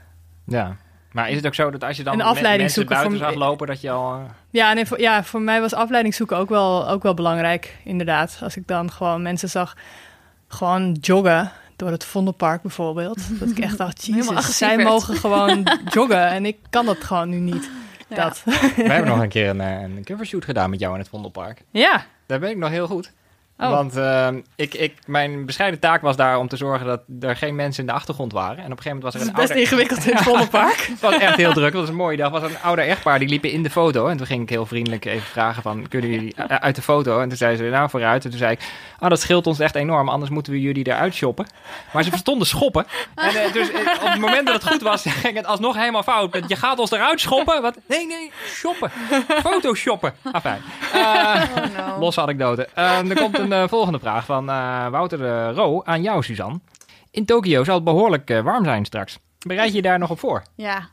[0.47, 0.77] Ja.
[1.13, 3.37] Maar is het ook zo dat als je dan afleiding mensen zoeken buiten voor- zag
[3.39, 4.21] lopen, dat je al...
[4.51, 8.39] Ja, nee, voor, ja, voor mij was afleiding zoeken ook wel, ook wel belangrijk, inderdaad.
[8.43, 9.77] Als ik dan gewoon mensen zag
[10.49, 13.39] gewoon joggen door het Vondelpark bijvoorbeeld.
[13.41, 14.89] Dat ik echt dacht, jezus, zij werd.
[14.89, 17.71] mogen gewoon joggen en ik kan dat gewoon nu niet.
[18.09, 18.17] Ja.
[18.17, 18.43] Dat.
[18.45, 21.63] We hebben nog een keer een, eh, een covershoot gedaan met jou in het Vondelpark.
[21.71, 23.13] Ja, Daar ben ik nog heel goed.
[23.59, 23.71] Oh.
[23.71, 27.55] Want eh, ik, ik, mijn bescheiden taak was daar om te zorgen dat er geen
[27.55, 28.65] mensen in de achtergrond waren.
[28.65, 29.71] En op een gegeven moment was er dat een is best ouder...
[29.71, 30.87] ingewikkeld in het Vondelpark.
[30.91, 31.73] Het was echt heel druk.
[31.73, 32.33] Het was een mooie dag.
[32.33, 34.07] Het was een ouder echtpaar die liepen in de foto.
[34.07, 37.21] En toen ging ik heel vriendelijk even vragen van, kunnen jullie uit de foto?
[37.21, 38.25] En toen zeiden ze, nou vooruit.
[38.25, 38.61] En toen zei ik,
[38.99, 40.09] ah dat scheelt ons echt enorm.
[40.09, 41.47] Anders moeten we jullie eruit shoppen.
[41.93, 42.87] Maar ze verstonden schoppen.
[43.15, 46.03] En eh, dus eh, op het moment dat het goed was, ging het alsnog helemaal
[46.03, 46.39] fout.
[46.47, 47.63] Je gaat ons eruit schoppen?
[47.63, 47.79] Wat?
[47.87, 48.91] Nee, nee, shoppen.
[49.43, 50.15] Photoshoppen.
[50.33, 50.63] Afijn.
[50.93, 51.99] Eh Oh no.
[51.99, 52.69] Losse anekdote.
[52.75, 56.61] Eh, er komt een eh, volgende vraag van eh, Wouter de Roo aan jou, Suzanne.
[57.11, 59.19] In Tokio zal het behoorlijk eh, warm zijn straks.
[59.47, 60.43] Bereid je je daar nog op voor?
[60.55, 60.89] Ja.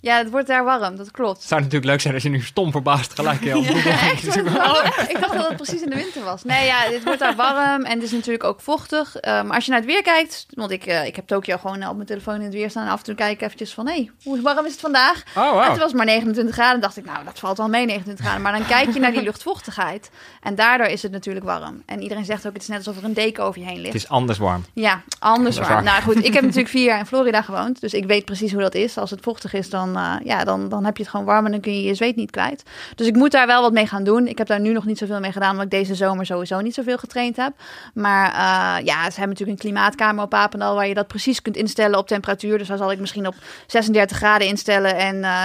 [0.00, 1.38] Ja, het wordt daar warm, dat klopt.
[1.38, 4.36] Het zou natuurlijk leuk zijn als je nu stom verbaasd gelijk Google Echt?
[4.46, 6.44] Oh, ik dacht dat het precies in de winter was.
[6.44, 9.16] Nee, ja, het wordt daar warm en het is natuurlijk ook vochtig.
[9.16, 11.88] Eh, maar als je naar het weer kijkt, want ik, eh, ik heb Tokio gewoon
[11.88, 12.84] op mijn telefoon in het weer staan.
[12.86, 15.22] En af en toe kijk ik eventjes van, hé, hey, hoe warm is het vandaag?
[15.36, 16.80] Oh, En het was maar 29 graden.
[16.80, 18.42] dacht ik, nou, dat valt wel mee, 29 graden.
[18.42, 20.10] Maar dan kijk je naar die luchtvochtigheid.
[20.42, 21.82] En daardoor is het natuurlijk warm.
[21.86, 23.92] En iedereen zegt ook, het is net alsof er een deken over je heen ligt.
[23.92, 24.64] Het is anders warm.
[24.72, 25.68] Ja, anders waar.
[25.68, 25.82] waar.
[25.82, 27.80] Nou goed, ik heb natuurlijk vier jaar in Florida gewoond.
[27.80, 28.98] Dus ik weet precies hoe dat is.
[28.98, 31.50] Als het vochtig is, dan, eh, ja, dan, dan heb je het gewoon warm en
[31.50, 32.62] dan kun je je zweet niet kwijt.
[32.94, 34.26] Dus ik moet daar wel wat mee gaan doen.
[34.26, 36.74] Ik heb daar nu nog niet zoveel mee gedaan, omdat ik deze zomer sowieso niet
[36.74, 37.52] zoveel getraind heb.
[37.94, 41.56] Maar eh, ja, ze hebben natuurlijk een klimaatkamer op Papendal waar je dat precies kunt
[41.56, 42.58] instellen op temperatuur.
[42.58, 43.34] Dus dan zal ik misschien op
[43.66, 45.44] 36 graden instellen en eh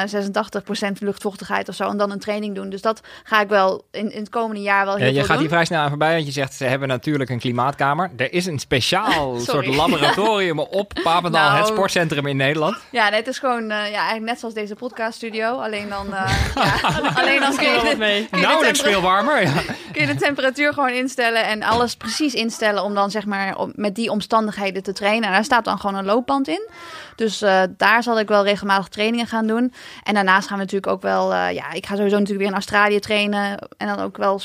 [0.90, 1.90] 86% luchtvochtigheid of zo.
[1.90, 2.70] En dan een training doen.
[2.70, 5.28] Dus dat ga ik wel in, in het komende jaar wel heel Ja, je gaat
[5.28, 5.40] doen.
[5.40, 8.12] hier vrij snel aan voorbij, want je zegt ze hebben natuurlijk een klimaatkamer.
[8.18, 11.58] Er is een speciaal soort laboratorium op Papendal, Nou.
[11.58, 12.78] het sportcentrum in Nederland.
[12.92, 15.60] Ja, nee, het is gewoon eh, ja, eigenlijk net zoals deze podcaststudio.
[15.60, 18.28] Alleen dan, eh, ja, alleen dan kun je, de, mee.
[18.28, 19.42] kun je de Nauwelijks tempera- veel warmer.
[19.42, 19.62] Ja.
[19.94, 23.72] kun je de temperatuur gewoon instellen en alles precies instellen om dan zeg maar om-
[23.76, 25.24] met die omstandigheden te trainen.
[25.28, 26.70] En daar staat dan gewoon een loopband in.
[27.16, 29.74] Dus eh, daar zal ik wel regelmatig trainingen gaan doen.
[30.04, 32.54] En daarnaast gaan we natuurlijk ook wel, eh, ja, ik ga sowieso natuurlijk weer in
[32.54, 33.58] Australië trainen.
[33.78, 34.42] En dan ook wel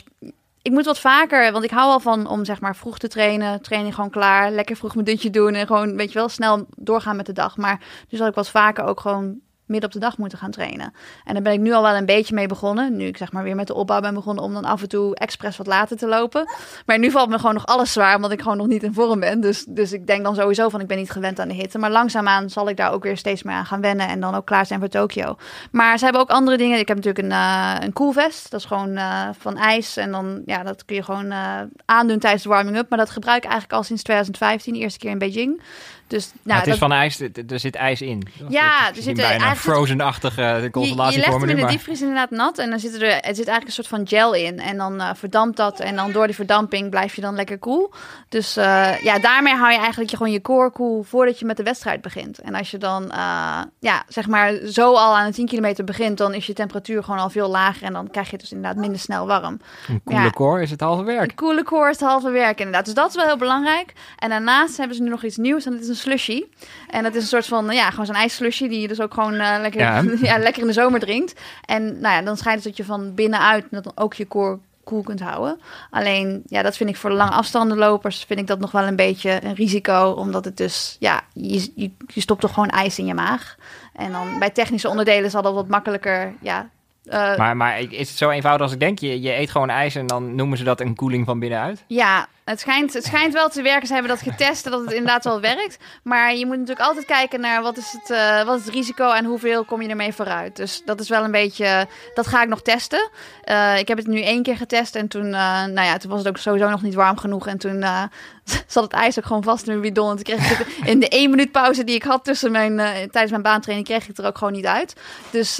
[0.63, 3.63] ik moet wat vaker, want ik hou wel van om zeg maar vroeg te trainen.
[3.63, 7.17] Training gewoon klaar, lekker vroeg mijn dutje doen en gewoon, weet je wel, snel doorgaan
[7.17, 7.57] met de dag.
[7.57, 10.93] Maar nu zal ik wat vaker ook gewoon midden op de dag moeten gaan trainen.
[11.25, 12.97] En daar ben ik nu al wel een beetje mee begonnen.
[12.97, 15.15] Nu ik zeg maar weer met de opbouw ben begonnen om dan af en toe
[15.15, 16.49] expres wat later te lopen.
[16.87, 19.21] Maar nu valt me gewoon nog alles zwaar, omdat ik gewoon nog niet in vorm
[19.21, 19.41] ben.
[19.41, 21.79] Dus, dus ik denk dan sowieso van ik ben niet gewend aan de hitte.
[21.79, 24.47] Maar langzaamaan zal ik daar ook weer steeds meer aan gaan wennen en dan ook
[24.47, 25.37] klaar zijn voor Tokio.
[25.71, 26.79] Maar ze hebben ook andere dingen.
[26.79, 28.51] Ik heb natuurlijk een, eh een koelvest.
[28.51, 29.97] Dat is gewoon eh, van ijs.
[29.97, 32.89] En dan, ja, dat kun je gewoon eh, aandoen tijdens de warming-up.
[32.89, 35.63] Maar dat gebruik ik eigenlijk al sinds 2015, de eerste keer in Beijing.
[36.09, 38.23] Dus, nou, Maar het is dat- van ijs, er er zit ijs in.
[38.49, 42.31] Ja, er zit, bijna eh, eigenlijk- Frozen-achtige je, je legt hem in de diepvries inderdaad
[42.31, 44.59] nat en dan zit er, het zit eigenlijk een soort van gel in.
[44.61, 47.93] En dan eh, verdampt dat en dan door die verdamping blijf je dan lekker koel.
[48.29, 51.57] Dus eh, ja, daarmee hou je eigenlijk je, gewoon je core koel voordat je met
[51.57, 52.39] de wedstrijd begint.
[52.39, 56.19] En als je dan, eh, ja, zeg maar zo al aan de 10 kilometer begint,
[56.19, 57.83] dan is je temperatuur gewoon al veel lager.
[57.83, 59.61] En dan krijg je het dus inderdaad minder snel warm.
[59.89, 60.31] Een koele Ja.
[60.31, 61.31] core is het halve werk.
[61.31, 62.85] Een koele core is het halve werk inderdaad.
[62.85, 63.93] Dus dat is wel heel belangrijk.
[64.19, 66.45] En daarnaast hebben ze nu nog iets nieuws en dat is een slushy.
[66.91, 69.35] En dat is een soort van, ja, gewoon zo'n ijsslushy die je dus ook gewoon
[69.35, 70.03] eh, lekker, Ja.
[70.31, 70.39] ja.
[70.39, 71.41] lekker in de zomer drinkt.
[71.65, 74.59] En nou ja, dan schijnt het dat je van binnenuit dat dan ook je core
[74.85, 75.61] koel kunt houden.
[75.91, 79.41] Alleen, ja, dat vind ik voor lange afstandenlopers vind ik dat nog wel een beetje
[79.45, 80.11] een risico.
[80.11, 83.57] Omdat het dus, ja, je, je, je stopt toch gewoon ijs in je maag.
[83.93, 86.69] En dan bij technische onderdelen zal dat wat makkelijker, ja...
[87.05, 88.99] eh, Maar, maar is het zo eenvoudig als ik denk?
[88.99, 91.85] Je, je eet gewoon ijs en dan noemen ze dat een koeling van binnenuit?
[91.87, 93.87] Ja, het schijnt, het schijnt wel te werken.
[93.87, 95.77] Ze hebben dat getest dat het inderdaad wel werkt.
[96.03, 99.11] Maar je moet natuurlijk altijd kijken naar wat is, het, eh, wat is het risico
[99.11, 100.57] en hoeveel kom je ermee vooruit.
[100.57, 103.11] Dus dat is wel een beetje, dat ga ik nog testen.
[103.43, 106.19] Eh, ik heb het nu één keer getest en toen, eh, nou ja, toen was
[106.19, 107.47] het ook sowieso nog niet warm genoeg.
[107.47, 107.85] En toen
[108.67, 110.11] zat het ijs ook gewoon vast in mijn bidon.
[110.11, 112.77] En toen kreeg in de één minuut pauze die ik had tussen mijn,
[113.11, 114.97] tijdens mijn baantraining, kreeg ik het er ook gewoon niet uit.
[115.31, 115.57] Dus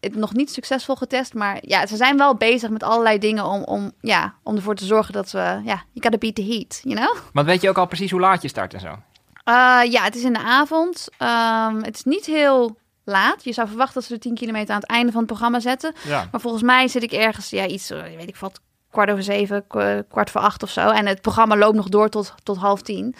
[0.00, 1.34] het nog niet succesvol getest.
[1.34, 4.84] Maar ja, ze zijn wel bezig met allerlei dingen om, om, ja, om ervoor te
[4.84, 7.16] zorgen dat we, ja, you gotta beat the heat, you know?
[7.32, 8.88] Want weet je ook al precies hoe laat je start en zo?
[8.88, 11.08] Uh, ja, het is in de avond.
[11.16, 13.44] Ehm, het is niet heel laat.
[13.44, 15.94] Je zou verwachten dat ze de 10 kilometer aan het einde van het programma zetten.
[16.02, 16.28] Ja.
[16.30, 19.66] Maar volgens mij zit ik ergens, ja, iets, eh, weet ik wat, kwart over zeven,
[20.08, 20.88] kwart voor acht of zo.
[20.88, 23.14] En het programma loopt nog door tot, tot half tien.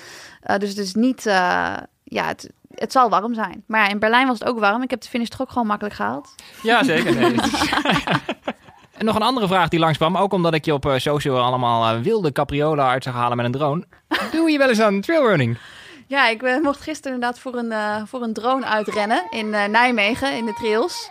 [0.50, 3.64] Uh, dus het is niet, uh, ja, het, het zal warm zijn.
[3.66, 4.82] Maar ja, in Berlijn was het ook warm.
[4.82, 6.34] Ik heb de finish toch ook gewoon makkelijk gehaald.
[6.62, 7.14] Ja, zeker.
[7.14, 7.34] Nee.
[9.00, 11.94] en nog een andere vraag die langskwam, ook omdat ik je op uh, social allemaal
[11.94, 13.84] uh, wilde capriola uit zag halen met een drone.
[14.32, 15.58] Doe je wel eens aan trailrunning?
[16.06, 19.64] Ja, ik uh, mocht gisteren inderdaad voor een, uh, voor een drone uitrennen in uh,
[19.64, 21.10] Nijmegen, in de trails.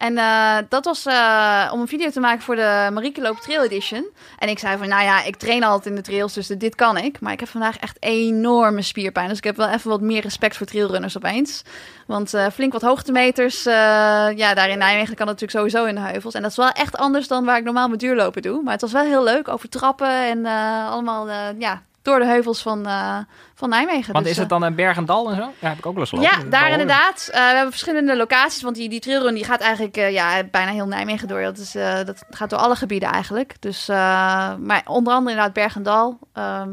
[0.00, 3.64] En uh, dat was uh, om een video te maken voor de Marieke Loop Trail
[3.64, 4.08] Edition.
[4.38, 6.96] En ik zei van, nou ja, ik train altijd in de trails, dus dit kan
[6.96, 7.20] ik.
[7.20, 9.28] Maar ik heb vandaag echt enorme spierpijn.
[9.28, 11.62] Dus ik heb wel even wat meer respect voor trailrunners opeens.
[12.06, 16.10] Want uh, flink wat hoogtemeters, ja, daar in Nijmegen kan het natuurlijk sowieso in de
[16.10, 16.34] heuvels.
[16.34, 18.62] En dat is wel echt anders dan waar ik normaal met duurlopen doe.
[18.62, 20.46] Maar het was wel heel leuk, over trappen en
[20.86, 21.28] allemaal,
[21.58, 23.16] ja, door de heuvels van, uh,
[23.54, 24.12] van Nijmegen.
[24.12, 25.52] Want dus, is het dan een berg en dal en zo?
[25.58, 27.28] Ja, heb ik ook wel eens Ja, daar inderdaad.
[27.28, 30.70] Uh, we hebben verschillende locaties, want die, die trailrun die gaat eigenlijk uh, ja, bijna
[30.70, 31.42] heel Nijmegen door.
[31.42, 31.72] Dat, is,
[32.06, 33.54] dat gaat door alle gebieden eigenlijk.
[33.60, 36.18] Dus, maar onder andere inderdaad berg en dal.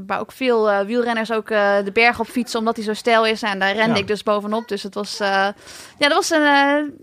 [0.08, 3.42] waar ook veel wielrenners ook de berg op fietsen, omdat die zo steil is.
[3.42, 4.02] En daar rende ja.
[4.02, 4.68] ik dus bovenop.
[4.68, 5.54] Dus het was, ja,
[5.98, 6.42] dat was een,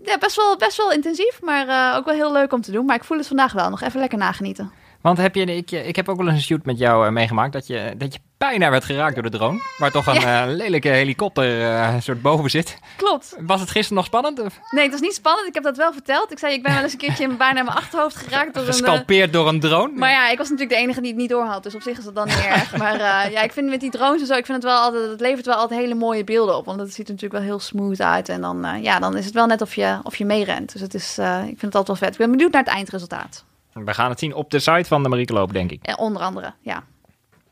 [0.03, 2.85] ja, best, wel, best wel intensief, maar ook wel heel leuk om te doen.
[2.85, 4.71] Maar ik voel het vandaag wel nog even lekker nagenieten.
[5.05, 7.53] Want heb je, ik, ik heb ook wel eens een shoot met jou eh, meegemaakt
[7.53, 9.59] dat je, dat je bijna werd geraakt door de drone.
[9.77, 12.77] Waar toch een eh, lelijke helikopter eh, soort boven zit.
[12.97, 13.35] Klopt.
[13.39, 14.39] Was het gisteren nog spannend?
[14.39, 15.47] Of Nee, het was niet spannend.
[15.47, 16.31] Ik heb dat wel verteld.
[16.31, 18.73] Ik zei, ik ben wel eens een keertje bijna mijn achterhoofd geraakt door een...
[18.73, 19.93] gescalpeerd door een drone?
[19.95, 21.63] Maar ja, ik was natuurlijk de enige die het niet doorhad.
[21.63, 22.77] Dus op zich is dat dan niet erg.
[22.77, 22.99] Maar
[23.31, 25.45] ja, ik vind met die drones en zo, ik vind het wel altijd, het levert
[25.45, 26.65] wel altijd hele mooie beelden op.
[26.65, 28.29] Want het ziet er natuurlijk wel heel smooth uit.
[28.29, 30.71] En dan, ja, dan is het wel net of je, of je meerent.
[30.71, 32.11] Dus het is, ik vind het altijd wel vet.
[32.11, 33.43] Ik ben benieuwd naar het eindresultaat.
[33.83, 35.83] We gaan het zien op de site van de Marieke Loop, denk ik.
[35.83, 36.83] Eh, onder andere, ja.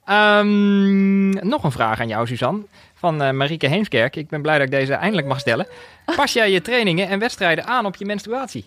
[0.06, 2.62] Ehm, nog een vraag aan jou, Suzanne.
[2.94, 4.16] Van eh, Marieke Heemskerk.
[4.16, 5.68] Ik ben blij dat ik deze eindelijk mag stellen.
[6.16, 8.66] Pas jij je trainingen en wedstrijden aan op je menstruatie?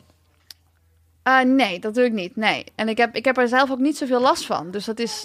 [1.22, 2.36] Eh, nee, dat doe ik niet.
[2.36, 2.64] Nee.
[2.74, 4.70] En ik heb, ik heb er zelf ook niet zoveel last van.
[4.70, 5.24] Dus dat is.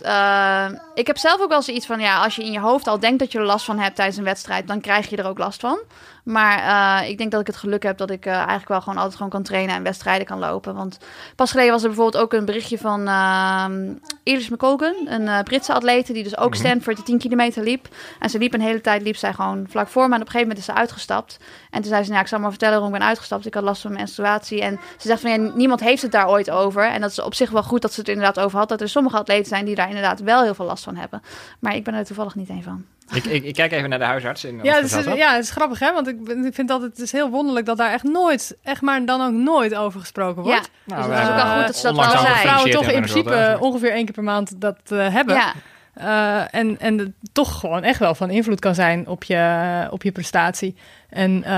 [0.93, 3.19] ik heb zelf ook wel zoiets van: ja, als je in je hoofd al denkt
[3.19, 5.59] dat je er last van hebt tijdens een wedstrijd, dan krijg je er ook last
[5.59, 5.79] van.
[6.24, 6.57] Maar
[7.01, 9.15] eh, ik denk dat ik het geluk heb dat ik eh, eigenlijk wel gewoon altijd
[9.15, 10.76] gewoon kan trainen en wedstrijden kan lopen.
[10.76, 10.97] Want
[11.36, 13.65] pas geleden was er bijvoorbeeld ook een berichtje van uh,
[14.24, 17.88] Iris McColgan, een eh, Britse atlete die dus ook Stanford de 10 kilometer liep.
[18.19, 20.15] En ze liep een hele tijd, liep zij gewoon vlak voor me.
[20.15, 21.39] En op een gegeven moment is ze uitgestapt.
[21.69, 23.45] En toen zei ze, nou, ik zal maar vertellen waarom ik ben uitgestapt.
[23.45, 24.61] Ik had last van menstruatie.
[24.61, 26.84] En ze zegt van, ja, niemand heeft het daar ooit over.
[26.84, 28.69] En dat is op zich wel goed dat ze het er inderdaad over had.
[28.69, 31.22] Dat er sommige atleten zijn die daar inderdaad wel heel veel last van hebben.
[31.59, 32.86] Maar ik ben er toevallig niet een van.
[33.14, 34.43] Ik, ik, ik kijk even naar de huisarts.
[34.43, 35.18] In Ja, het is, gezelschap.
[35.18, 37.78] ja, het is grappig hè, want ik, ik vind altijd, het is heel wonderlijk dat
[37.78, 40.70] daar echt nooit, echt maar dan ook nooit over gesproken wordt.
[40.86, 42.36] Ja, Nou, dus dat is ook wel goed dat ze dat wel zei.
[42.36, 45.36] Vrouwen toch in principe ongeveer één keer per maand dat eh, hebben.
[45.36, 45.53] Ja,
[45.93, 50.03] Eh, en, en het toch gewoon echt wel van invloed kan zijn op je, op
[50.03, 50.76] je prestatie.
[51.09, 51.51] En eh,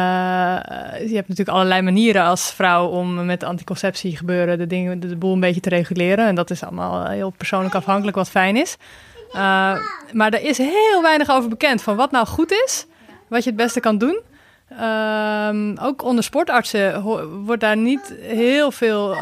[1.07, 5.15] je hebt natuurlijk allerlei manieren als vrouw om met anticonceptie gebeuren de, dingen, de, de
[5.15, 6.27] boel een beetje te reguleren.
[6.27, 8.77] En dat is allemaal heel persoonlijk afhankelijk wat fijn is.
[9.33, 9.75] Eh,
[10.11, 12.85] maar er is heel weinig over bekend van wat nou goed is,
[13.27, 14.21] wat je het beste kan doen.
[14.69, 17.01] Ehm, ook onder sportartsen
[17.45, 19.13] wordt daar niet heel veel.
[19.13, 19.21] eh,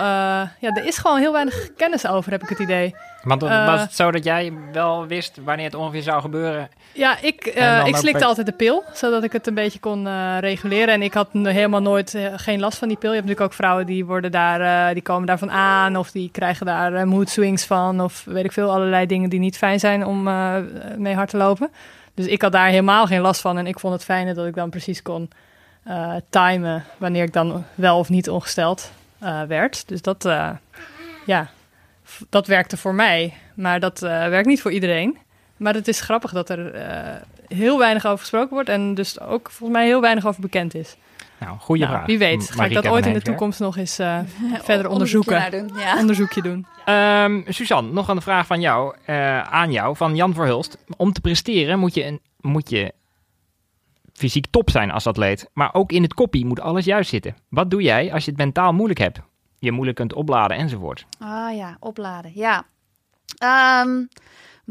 [0.59, 2.95] ja, er is gewoon heel weinig kennis over, heb ik het idee.
[3.23, 6.69] Want dan Eh, was het zo dat jij wel wist wanneer het ongeveer zou gebeuren?
[6.93, 10.07] Ja, ik, eh, ik slikte altijd de pil, zodat ik het een beetje kon
[10.39, 10.93] reguleren.
[10.93, 13.09] En ik had helemaal nooit geen last van die pil.
[13.09, 15.95] Je hebt natuurlijk ook vrouwen die, worden daar, die komen daarvan aan...
[15.97, 18.01] of die krijgen daar mood swings van...
[18.01, 20.23] of weet ik veel, allerlei dingen die niet fijn zijn om
[20.97, 21.69] mee hard te lopen.
[22.13, 23.57] Dus ik had daar helemaal geen last van.
[23.57, 25.29] En ik vond het fijne dat ik dan precies kon
[25.83, 26.85] eh, timen...
[26.97, 29.87] wanneer ik dan wel of niet ongesteld eh, werd.
[29.87, 30.49] Dus dat, eh,
[31.25, 31.49] ja,
[32.29, 33.33] dat werkte voor mij.
[33.53, 35.17] Maar dat werkt niet voor iedereen.
[35.57, 36.73] Maar het is grappig dat er
[37.47, 40.95] heel weinig over gesproken wordt en dus ook volgens mij heel weinig over bekend is.
[41.41, 42.05] Nou, goede Nou, vraag.
[42.05, 44.19] wie weet, ga ik dat ooit in de toekomst nog eens eh,
[44.63, 45.51] verder onderzoeken.
[45.51, 45.71] doen.
[45.77, 45.97] Ja.
[46.01, 46.65] Onderzoekje doen.
[46.85, 50.77] Ehm, Suzanne, nog een vraag van jou, eh, aan jou, van Jan Verhulst.
[50.97, 52.93] Om te presteren moet je, een, moet je
[54.13, 55.49] fysiek top zijn als atleet.
[55.53, 57.35] Maar ook in het koppie moet alles juist zitten.
[57.49, 59.19] Wat doe jij als je het mentaal moeilijk hebt?
[59.59, 61.05] Je moeilijk kunt opladen enzovoort.
[61.19, 62.31] Ah ja, opladen.
[62.35, 62.63] Ja.
[63.37, 64.03] Ehm,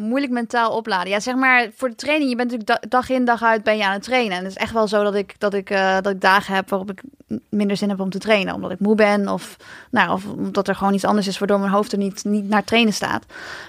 [0.01, 1.11] moeilijk mentaal opladen.
[1.11, 2.31] Ja, zeg maar voor de training.
[2.31, 4.37] Je bent natuurlijk da- dag in dag uit ben je aan het trainen.
[4.37, 6.69] En het is echt wel zo dat ik, dat ik, eh, dat ik dagen heb
[6.69, 7.03] waarop ik
[7.49, 8.55] minder zin heb om te trainen.
[8.55, 9.57] Omdat ik moe ben of,
[9.91, 12.65] nou, of omdat er gewoon iets anders is waardoor mijn hoofd er niet, niet naar
[12.65, 13.25] trainen staat.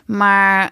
[0.06, 0.72] Maar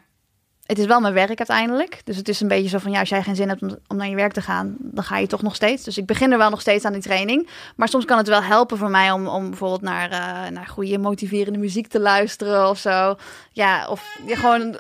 [0.70, 2.02] het is wel mijn werk uiteindelijk.
[2.04, 4.10] Dus het is een beetje zo van, ja, als jij geen zin hebt om, naar
[4.10, 5.84] je werk te gaan, dan ga je toch nog steeds.
[5.84, 7.50] Dus ik begin er wel nog steeds aan die training.
[7.76, 10.98] Maar soms kan het wel helpen voor mij om, om bijvoorbeeld naar, eh, naar goede
[10.98, 13.16] motiverende muziek te luisteren of zo.
[13.52, 14.80] Ja, of ja, gewoon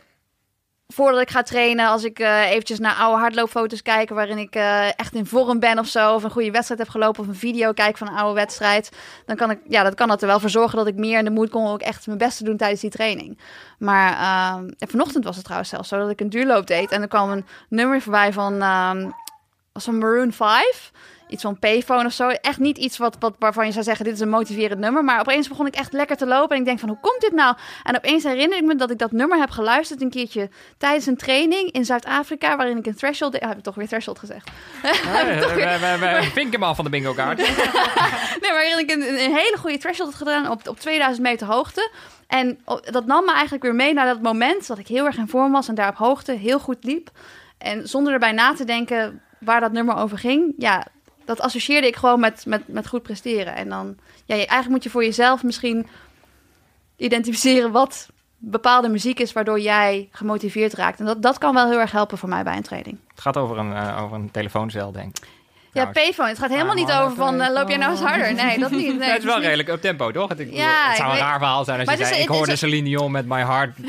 [0.94, 5.00] voordat ik ga trainen, als ik eh, eventjes naar oude hardloopfoto's kijk waarin ik eh,
[5.00, 7.72] echt in vorm ben of zo, of een goede wedstrijd heb gelopen of een video
[7.72, 8.92] kijk van een oude wedstrijd,
[9.26, 11.26] dan kan ik, ja, dat kan dat er wel voor zorgen dat ik meer in
[11.26, 13.40] de moed kom om ook echt mijn best te doen tijdens die training.
[13.78, 17.02] Maar ehm, en vanochtend was het trouwens zelfs zo dat ik een duurloop deed en
[17.02, 19.10] er kwam een nummer voorbij van, ehm
[19.72, 20.92] was van Maroon 5.
[21.30, 22.28] Iets van payphone of zo.
[22.28, 25.04] Echt niet iets wat, wat, waarvan je zou zeggen, dit is een motiverend nummer.
[25.04, 26.56] Maar opeens begon ik echt lekker te lopen.
[26.56, 27.56] En ik denk van, hoe komt dit nou?
[27.84, 31.18] En opeens herinner ik me dat ik dat nummer heb geluisterd een keertje tijdens een
[31.18, 32.58] training in Zuid-Afrika.
[32.58, 33.40] Waarin ik een threshold...
[33.40, 34.50] Ah, heb ik toch weer threshold gezegd.
[36.34, 37.38] Vink hem al van de bingo kaart.
[38.42, 41.92] Nee, waarin ik een, een hele goede threshold had gedaan op, op 2000 meter hoogte.
[42.28, 42.60] En
[42.92, 45.52] dat nam me eigenlijk weer mee naar dat moment dat ik heel erg in vorm
[45.52, 47.10] was en daar op hoogte heel goed liep.
[47.58, 50.86] En zonder erbij na te denken waar dat nummer over ging, ja,
[51.30, 53.56] dat associeerde ik gewoon met, met, met goed presteren.
[53.56, 55.88] En dan, ja, eigenlijk moet je voor jezelf misschien
[56.96, 61.00] identificeren wat bepaalde muziek is waardoor jij gemotiveerd raakt.
[61.00, 62.98] En dat, dat kan wel heel erg helpen voor mij bij een training.
[63.08, 65.28] Het gaat over een, eh, over een telefooncel, denk ik.
[65.74, 66.30] Ja, payphone.
[66.30, 68.34] Het gaat helemaal Ah, niet over van eh, loop jij nou eens harder.
[68.34, 68.88] Nee, dat niet.
[68.98, 70.30] Nee, Ja, het is wel redelijk up tempo, toch?
[70.30, 72.10] Het, ik bedoel, Ja, het zou een weet- raar verhaal zijn als je Maar zei...
[72.10, 73.72] is- ik het is- hoorde Celine Dion met My Heart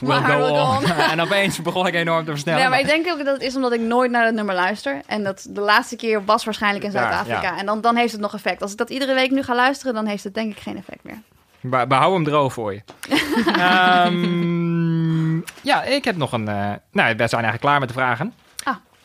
[0.00, 0.84] Will Go Will Go On.
[1.10, 2.60] en opeens begon ik enorm te versnellen.
[2.62, 5.00] Ja, maar ik denk ook dat het is omdat ik nooit naar dat nummer luister.
[5.06, 7.42] En dat de laatste keer was waarschijnlijk in Zuid-Afrika.
[7.42, 7.58] ja.
[7.58, 8.62] En dan, dan heeft het nog effect.
[8.62, 11.02] Als ik dat iedere week nu ga luisteren, dan heeft het denk ik geen effect
[11.04, 11.18] meer.
[11.60, 12.82] We, we houden hem droog voor je.
[14.06, 16.48] Ehm, ja, ik heb nog een...
[16.48, 16.54] eh,
[16.92, 18.34] nou, we zijn eigenlijk klaar met de vragen.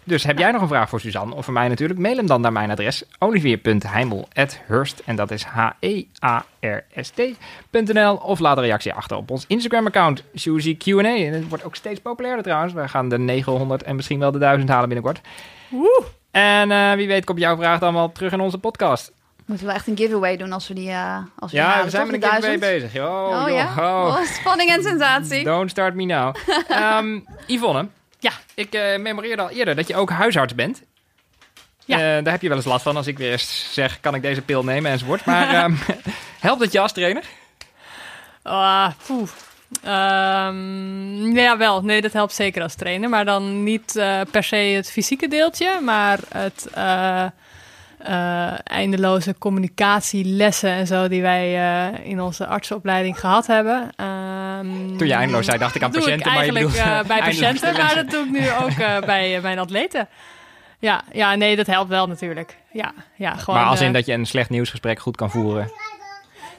[0.04, 1.36] Dus heb jij nog een vraag voor Suzanne?
[1.36, 1.99] Of voor mij natuurlijk?
[1.99, 3.04] Mail hem dan naar mijn adres.
[3.20, 5.02] olivier.heimel.hurst.
[5.06, 5.43] En dat is
[6.91, 8.16] H-E-A-R-S-T.nl.
[8.16, 10.24] Of laat een reactie achter op ons Instagram-account.
[10.34, 11.02] Suzy Q&A.
[11.04, 12.74] En het wordt ook steeds populairder trouwens.
[12.74, 15.22] We gaan de 900 en misschien wel de 1000 halen binnenkort.
[15.68, 16.04] Woe!
[16.32, 19.12] En eh, wie weet komt jouw vraag dan wel terug in onze podcast.
[19.45, 21.89] Moeten we echt een giveaway doen als we die, eh als we Ja, halen, we
[21.91, 22.95] zijn met een giveaway bezig.
[23.02, 23.66] Oh, Oh joh, ja?
[23.78, 24.06] oh.
[24.08, 25.43] Oh, spanning en sensatie.
[25.43, 26.36] Don't start me now.
[26.68, 27.88] Ehm, Yvonne,
[28.22, 28.32] Ja.
[28.53, 30.82] ik eh memoreerde al eerder dat je ook huisarts bent.
[31.86, 31.97] Ja.
[31.97, 34.22] Eh, daar heb je wel eens last van als ik weer eens zeg, kan ik
[34.22, 35.26] deze pil nemen enzovoort.
[35.26, 35.76] Maar ehm,
[36.39, 37.24] helpt het je als trainer?
[38.41, 39.30] Ah, poeh.
[39.84, 41.82] Ehm, ja, wel.
[41.82, 43.09] Nee, dat helpt zeker als trainer.
[43.09, 46.69] Maar dan niet eh, per se het fysieke deeltje, maar het
[48.63, 51.53] eindeloze communicatielessen en zo die wij
[52.03, 53.89] in onze artsenopleiding gehad hebben.
[54.62, 57.07] Ehm, Toen je eindeloos zei, dacht ik aan patiënten, Ik maar je eigenlijk bedoelt, eh,
[57.07, 58.05] bij patiënten, maar lessen.
[58.05, 60.07] dat doe ik nu ook eh, bij eh, mijn atleten.
[60.80, 62.57] Ja, ja, nee, dat helpt wel natuurlijk.
[62.72, 65.72] Ja, ja, gewoon, maar als in eh, dat je een slecht nieuwsgesprek goed kan voeren.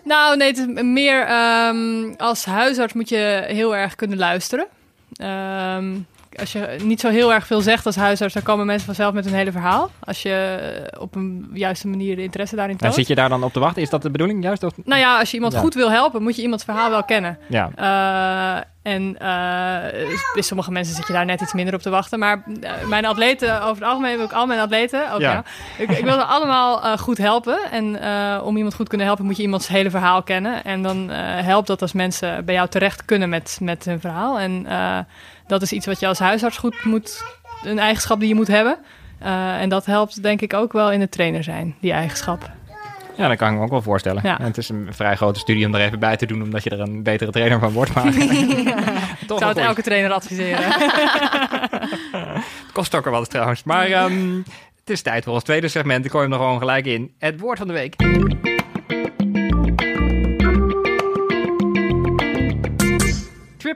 [0.05, 4.67] nou, nee, het is meer ehm, als huisarts moet je heel erg kunnen luisteren.
[5.13, 5.95] Ehm,
[6.41, 9.25] als je niet zo heel erg veel zegt als huisarts, dan komen mensen vanzelf met
[9.25, 9.91] hun hele verhaal.
[10.05, 10.59] Als je
[10.93, 12.95] eh, op een juiste manier de interesse daarin toont.
[12.95, 13.83] zit je daar dan op te wachten?
[13.83, 14.63] Is dat de bedoeling juist?
[14.63, 14.73] Of?
[14.85, 15.59] Nou ja, als je iemand Ja.
[15.59, 17.39] goed wil helpen, moet je iemands verhaal wel kennen.
[17.49, 17.71] Ja.
[17.75, 19.27] Eh, en eh,
[20.33, 22.19] bij sommige mensen zit je daar net iets minder op te wachten.
[22.19, 22.45] Maar
[22.89, 25.45] mijn atleten, over het algemeen wil ik al mijn atleten, ook Ja.
[25.79, 27.59] ik, ik wil ze allemaal goed helpen.
[27.71, 27.85] En
[28.43, 30.65] om iemand goed te kunnen helpen, moet je iemands hele verhaal kennen.
[30.65, 34.39] En dan helpt dat als mensen bij jou terecht kunnen met, met hun verhaal.
[34.39, 34.67] En
[35.53, 37.25] dat is iets wat je als huisarts goed moet,
[37.63, 38.79] een eigenschap die je moet hebben.
[39.19, 42.51] Eh, en dat helpt denk ik ook wel in het trainer zijn, die eigenschap.
[43.17, 44.23] ja, dat kan ik me ook wel voorstellen.
[44.25, 44.39] Ja.
[44.39, 46.71] En het is een vrij grote studie om er even bij te doen, omdat je
[46.71, 47.95] er een betere trainer van wordt.
[47.95, 48.13] Maar
[49.27, 50.63] Toch zou het elke trainer adviseren.
[50.63, 53.63] Het kost ook wel wat trouwens.
[53.63, 54.37] Maar ehm,
[54.81, 56.05] het is tijd voor ons tweede segment.
[56.05, 57.15] Ik gooi hem er gewoon gelijk in.
[57.19, 57.95] Het woord van de week.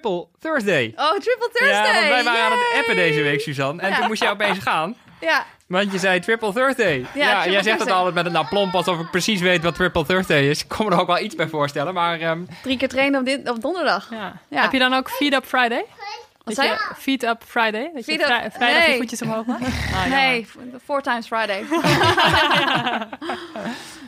[0.00, 0.92] Triple Thursday.
[0.96, 1.86] Oh, Triple Thursday.
[1.86, 3.82] Ja, want wij waren aan het appen deze week, Suzanne.
[3.82, 3.96] En Ja.
[3.98, 4.96] toen moest jij opeens gaan.
[5.20, 7.06] Ja, Want je zei Triple Thursday.
[7.14, 9.74] Ja, Triple jij zegt het altijd met een nou plomp alsof ik precies weet wat
[9.74, 10.62] Triple Thursday is.
[10.62, 11.94] Ik kon me er ook wel iets bij voorstellen.
[11.94, 14.08] Maar ehm, drie keer trainen op, dit, op donderdag.
[14.10, 14.32] Ja.
[14.48, 14.62] Ja.
[14.62, 15.84] Heb je dan ook Feed Up Friday?
[16.46, 16.90] Dat zei je?
[16.96, 17.90] Feed Up Friday?
[17.94, 18.18] Dat je up-
[18.52, 18.96] vrijdag je nee.
[18.96, 19.62] voetjes omhoog maakt?
[19.94, 20.46] Ah, nee,
[20.84, 21.64] four times Friday.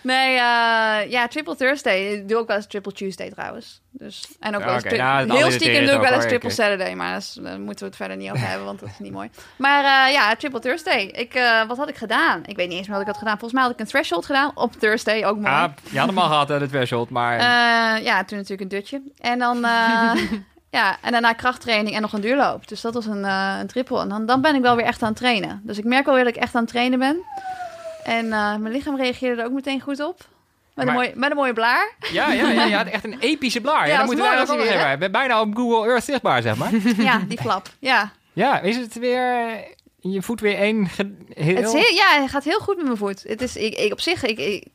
[0.02, 2.00] nee, eh, ja, Triple Thursday.
[2.06, 3.80] Ik doe ook wel eens Triple Tuesday trouwens.
[3.90, 6.50] Dus, en ook Ja, wel eens tri- nou, heel stiekem doe ik wel eens Triple
[6.50, 6.94] Saturday.
[6.94, 9.12] Maar dat is- daar moeten we het verder niet over hebben, want dat is niet
[9.12, 9.30] mooi.
[9.56, 11.00] Maar eh, ja, Triple Thursday.
[11.02, 12.40] Ik, eh, wat had ik gedaan?
[12.46, 13.38] Ik weet niet eens meer wat ik had gedaan.
[13.38, 15.46] Volgens mij had ik een threshold gedaan op Thursday, ook mooi.
[15.54, 17.10] ah, je had hem al gehad, de threshold.
[17.10, 19.02] Maar Eh, ja, toen natuurlijk een dutje.
[19.18, 20.12] En dan, eh,
[20.78, 22.68] ja, en daarna krachttraining en nog een duurloop.
[22.68, 24.00] Dus dat was een, eh, een triple.
[24.00, 25.60] En dan, dan ben ik wel weer echt aan het trainen.
[25.64, 27.16] Dus ik merk wel weer dat ik echt aan het trainen ben.
[28.04, 30.16] En eh, mijn lichaam reageerde er ook meteen goed op.
[30.74, 31.92] Met, Maar- een, mooie, met een mooie blaar.
[32.12, 33.86] ja, ja, ja, echt een epische blaar.
[33.86, 35.12] Ja, Ja, moeten nog hij even hebben.
[35.12, 36.70] Bijna op Google Earth zichtbaar, zeg maar.
[37.08, 37.68] ja, die flap.
[37.78, 38.10] Ja.
[38.32, 39.46] ja, is het weer...
[40.00, 40.88] Je voet weer één...
[41.34, 41.56] Heel...
[41.56, 43.22] Het is heel, ja, het gaat heel goed met mijn voet.
[43.22, 44.66] Het is, ik, ik op zich, ik, ik-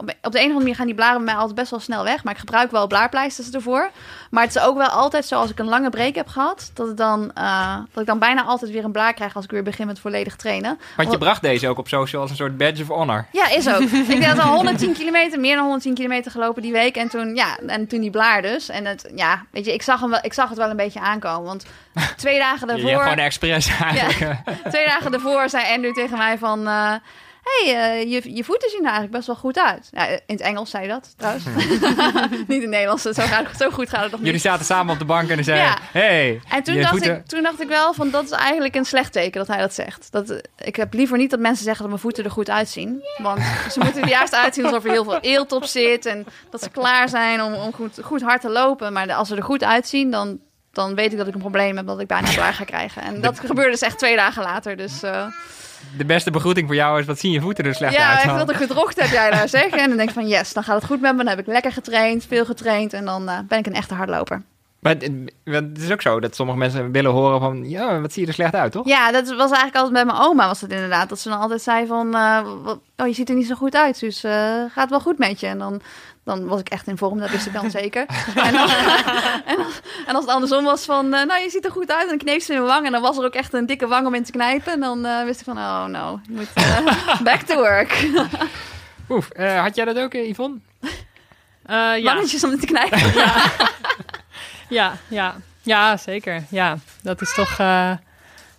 [0.00, 2.04] op, de een of andere manier gaan die blaren bij mij altijd best wel snel
[2.04, 2.24] weg.
[2.24, 3.90] Maar ik gebruik wel blaarpleisters ervoor.
[4.30, 6.70] Maar het is ook wel altijd zo als ik een lange break heb gehad.
[6.74, 9.50] Dat, het dan, eh, dat ik dan bijna altijd weer een blaar krijg als ik
[9.50, 10.78] weer begin met volledig trainen.
[10.96, 13.26] Want je bracht deze ook op social als een soort badge of honor.
[13.32, 13.80] Ja, is ook.
[14.18, 16.96] ik had al 110 kilometer, meer dan 110 kilometer gelopen die week.
[16.96, 18.68] En toen, ja, en toen die blaar dus.
[18.68, 21.00] En het, ja, weet je, ik zag, hem wel, ik zag het wel een beetje
[21.00, 21.44] aankomen.
[21.44, 21.64] Want
[22.16, 22.90] twee dagen Je daarvoor...
[22.90, 24.36] hebt gewoon expres eigenlijk.
[24.70, 26.66] Twee dagen daarvoor zei Andrew tegen mij van...
[26.66, 26.92] eh,
[27.48, 29.88] hey, eh, je, je voeten zien er eigenlijk best wel goed uit.
[29.90, 31.44] Ja, in het Engels zei je dat, trouwens.
[32.30, 34.26] niet in het Nederlands, zo, gaat, zo goed gaat het nog niet.
[34.26, 35.66] Jullie zaten samen op de bank en dan zeiden...
[35.68, 35.78] Ja.
[35.92, 38.74] Hey, En toen je dacht, voeten- ik, toen dacht ik wel van, dat is eigenlijk
[38.74, 40.08] een slecht teken dat hij dat zegt.
[40.12, 43.02] Dat, eh, ik heb liever niet dat mensen zeggen dat mijn voeten er goed uitzien.
[43.22, 43.40] Want
[43.72, 46.06] ze moeten er juist uitzien alsof er heel veel eelt op zit.
[46.06, 48.92] En dat ze klaar zijn om, om goed, goed hard te lopen.
[48.92, 50.38] Maar als ze er goed uitzien, dan,
[50.72, 53.02] dan weet ik dat ik een probleem heb dat ik bijna klaar ga krijgen.
[53.02, 54.76] En dat gebeurde dus echt twee dagen later.
[54.76, 55.02] Dus...
[55.02, 55.26] eh,
[55.96, 58.24] De beste begroeting voor jou is, wat zien je voeten er slecht ja, uit?
[58.24, 59.66] echt wat een gedrocht heb jij daar zeg.
[59.70, 61.18] En dan denk ik van yes, dan gaat het goed met me.
[61.18, 62.92] Dan heb ik lekker getraind, veel getraind.
[62.92, 64.42] En dan eh, ben ik een echte hardloper.
[64.78, 64.96] Maar
[65.44, 67.68] het, is ook zo dat sommige mensen willen horen van...
[67.68, 68.86] Ja, wat zie je er slecht uit, toch?
[68.86, 71.08] Ja, dat was eigenlijk altijd bij mijn oma was het inderdaad.
[71.08, 72.40] Dat ze dan altijd zei van, eh,
[72.96, 74.00] oh je ziet er niet zo goed uit.
[74.00, 75.46] Dus eh, gaat wel goed met je.
[75.46, 75.80] En dan,
[76.28, 78.06] dan was ik echt in vorm, dat wist ik dan zeker.
[78.34, 78.68] en, dan,
[79.52, 82.02] en, als, en als het andersom was van, eh, nou je ziet er goed uit.
[82.02, 82.86] En dan kneep ze in mijn wang.
[82.86, 84.72] En dan was er ook echt een dikke wang om in te knijpen.
[84.72, 88.08] En dan eh, wist ik van, oh no, je moet eh, back to work.
[89.08, 90.58] Oef, had jij dat ook, Yvonne?
[91.66, 91.98] Ja.
[92.02, 93.12] Mannetjes om te knijpen.
[94.68, 96.44] Ja, ja, ja, zeker.
[96.50, 97.60] Ja, dat is toch.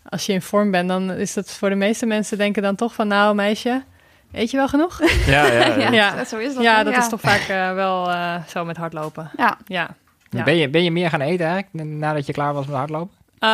[0.09, 2.93] als je in vorm bent, dan is dat voor de meeste mensen denken dan toch
[2.93, 3.83] van, nou, meisje,
[4.31, 4.99] eet je wel genoeg?
[5.25, 6.25] Ja, ja, ja.
[6.25, 6.63] Zo is dat.
[6.63, 9.31] ja, dat is toch vaak eh, wel eh, zo met hardlopen.
[9.37, 9.57] Ja.
[9.65, 9.95] Ja.
[10.29, 10.43] Ja.
[10.43, 13.17] Ben, je, ben je meer gaan eten eigenlijk, nadat je klaar was met hardlopen?
[13.39, 13.49] Eh,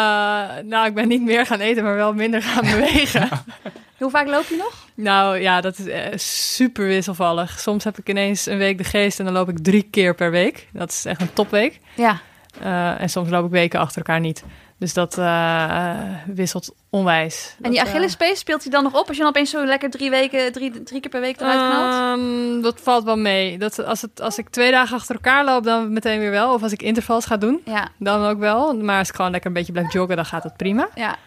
[0.64, 3.30] nou, ik ben niet meer gaan eten, maar wel minder gaan bewegen.
[3.98, 4.84] Hoe vaak loop je nog?
[4.96, 7.60] nou ja, dat is eh, super wisselvallig.
[7.60, 10.32] Soms heb ik ineens een week de geest en dan loop ik drie keer per
[10.32, 10.68] week.
[10.74, 11.80] Dat is echt een topweek.
[11.96, 12.20] Ja.
[12.62, 14.44] Eh, en soms loop ik weken achter elkaar niet.
[14.78, 17.56] Dus dat eh, eh, wisselt onwijs.
[17.62, 19.66] En die Dat, eh, Achillespees speelt hij dan nog op als je dan opeens zo
[19.66, 22.20] lekker drie weken, drie, drie keer per week eruit knalt?
[22.20, 23.58] Ehm, dat valt wel mee.
[23.58, 26.54] Dat, als, het, als ik twee dagen achter elkaar loop, dan meteen weer wel.
[26.54, 28.76] Of als ik intervals ga doen, Ja, dan ook wel.
[28.76, 30.90] Maar als ik gewoon lekker een beetje blijf joggen, dan gaat het prima.
[30.96, 31.18] ja,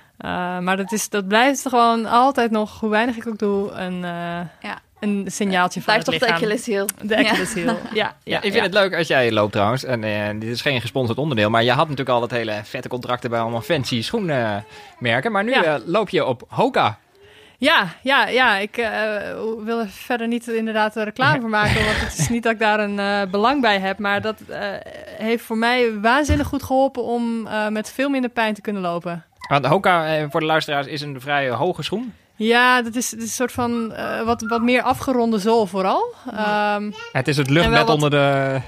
[0.61, 4.01] maar dat, is, dat blijft gewoon altijd nog, hoe weinig ik ook doe, een,
[4.61, 4.79] Ja.
[5.01, 6.51] Een signaaltje van blijft het toch de lichaam.
[6.51, 6.87] Achilles heel.
[7.09, 7.65] De Achilles heel.
[7.65, 9.85] Ja, ja, Ja, ik vind het leuk als jij loopt trouwens.
[9.85, 11.51] En eh, dit is geen gesponsord onderdeel.
[11.51, 15.33] Maar je had natuurlijk al dat hele vette contracten bij allemaal fancy schoenmerken.
[15.33, 15.63] Maar nu Ja.
[15.65, 16.99] eh, loop je op Hoka.
[17.61, 18.57] Ja, ja, ja.
[18.59, 18.91] Ik eh,
[19.65, 22.59] wil er verder niet inderdaad een reclame voor maken, want het is niet dat ik
[22.59, 23.99] daar een eh, belang bij heb.
[23.99, 24.61] Maar dat eh,
[25.19, 29.25] heeft voor mij waanzinnig goed geholpen om eh, met veel minder pijn te kunnen lopen.
[29.49, 32.15] Want Hoka, eh, voor de luisteraars, is een vrij hoge schoen.
[32.39, 36.15] Ja, dat is, dat is een soort van eh, wat, wat meer afgeronde zool vooral.
[36.33, 38.61] Ehm, Het is het luchtbed wat- onder de...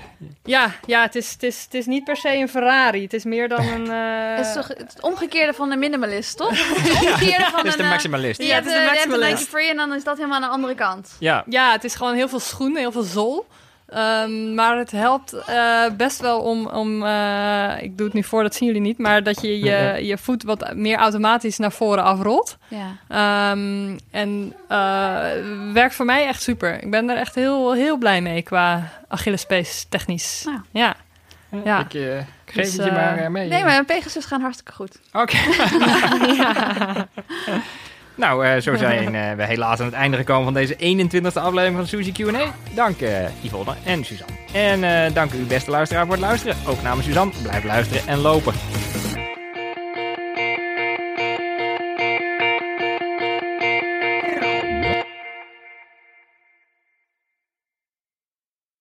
[0.44, 3.02] ja, ja het, is, het, is, het is niet per se een Ferrari.
[3.02, 3.90] Het is meer dan een...
[4.00, 6.50] eh, Het is toch het omgekeerde van de minimalist, toch?
[6.58, 7.78] Het omgekeerde van Het is een...
[7.78, 8.42] de eh, maximalist.
[8.42, 9.38] Ja, het is de de, je hebt maximalist.
[9.38, 11.10] Nike Free en dan is dat helemaal aan de andere kant.
[11.18, 13.46] Ja, Ja, het is gewoon heel veel schoen, heel veel zool.
[13.90, 18.42] Ehm, maar het helpt eh, best wel om, om eh, ik doe het nu voor,
[18.42, 22.04] dat zien jullie niet, maar dat je je, je voet wat meer automatisch naar voren
[22.04, 22.58] afrolt.
[22.68, 22.96] Ja.
[23.08, 25.18] Ehm, en eh,
[25.72, 26.82] werkt voor mij echt super.
[26.82, 30.42] Ik ben er echt heel, heel blij mee qua Achillespees technisch.
[30.44, 30.60] Nou.
[30.70, 30.96] Ja.
[31.64, 31.80] Ja.
[31.80, 33.48] ik, eh, ik geef Dus, het je maar mee.
[33.48, 35.00] Nee, maar mijn Pegasus gaan hartstikke goed.
[35.12, 35.36] Oké.
[38.14, 41.76] Nou, eh, zo zijn eh, we helaas aan het einde gekomen van deze 21e aflevering
[41.76, 42.54] van Suzy Q&A.
[42.74, 44.34] Dank eh Yvonne en Suzanne.
[44.52, 46.56] En dank u beste luisteraar voor het luisteren.
[46.66, 48.52] Ook namens Suzanne, blijf luisteren en lopen.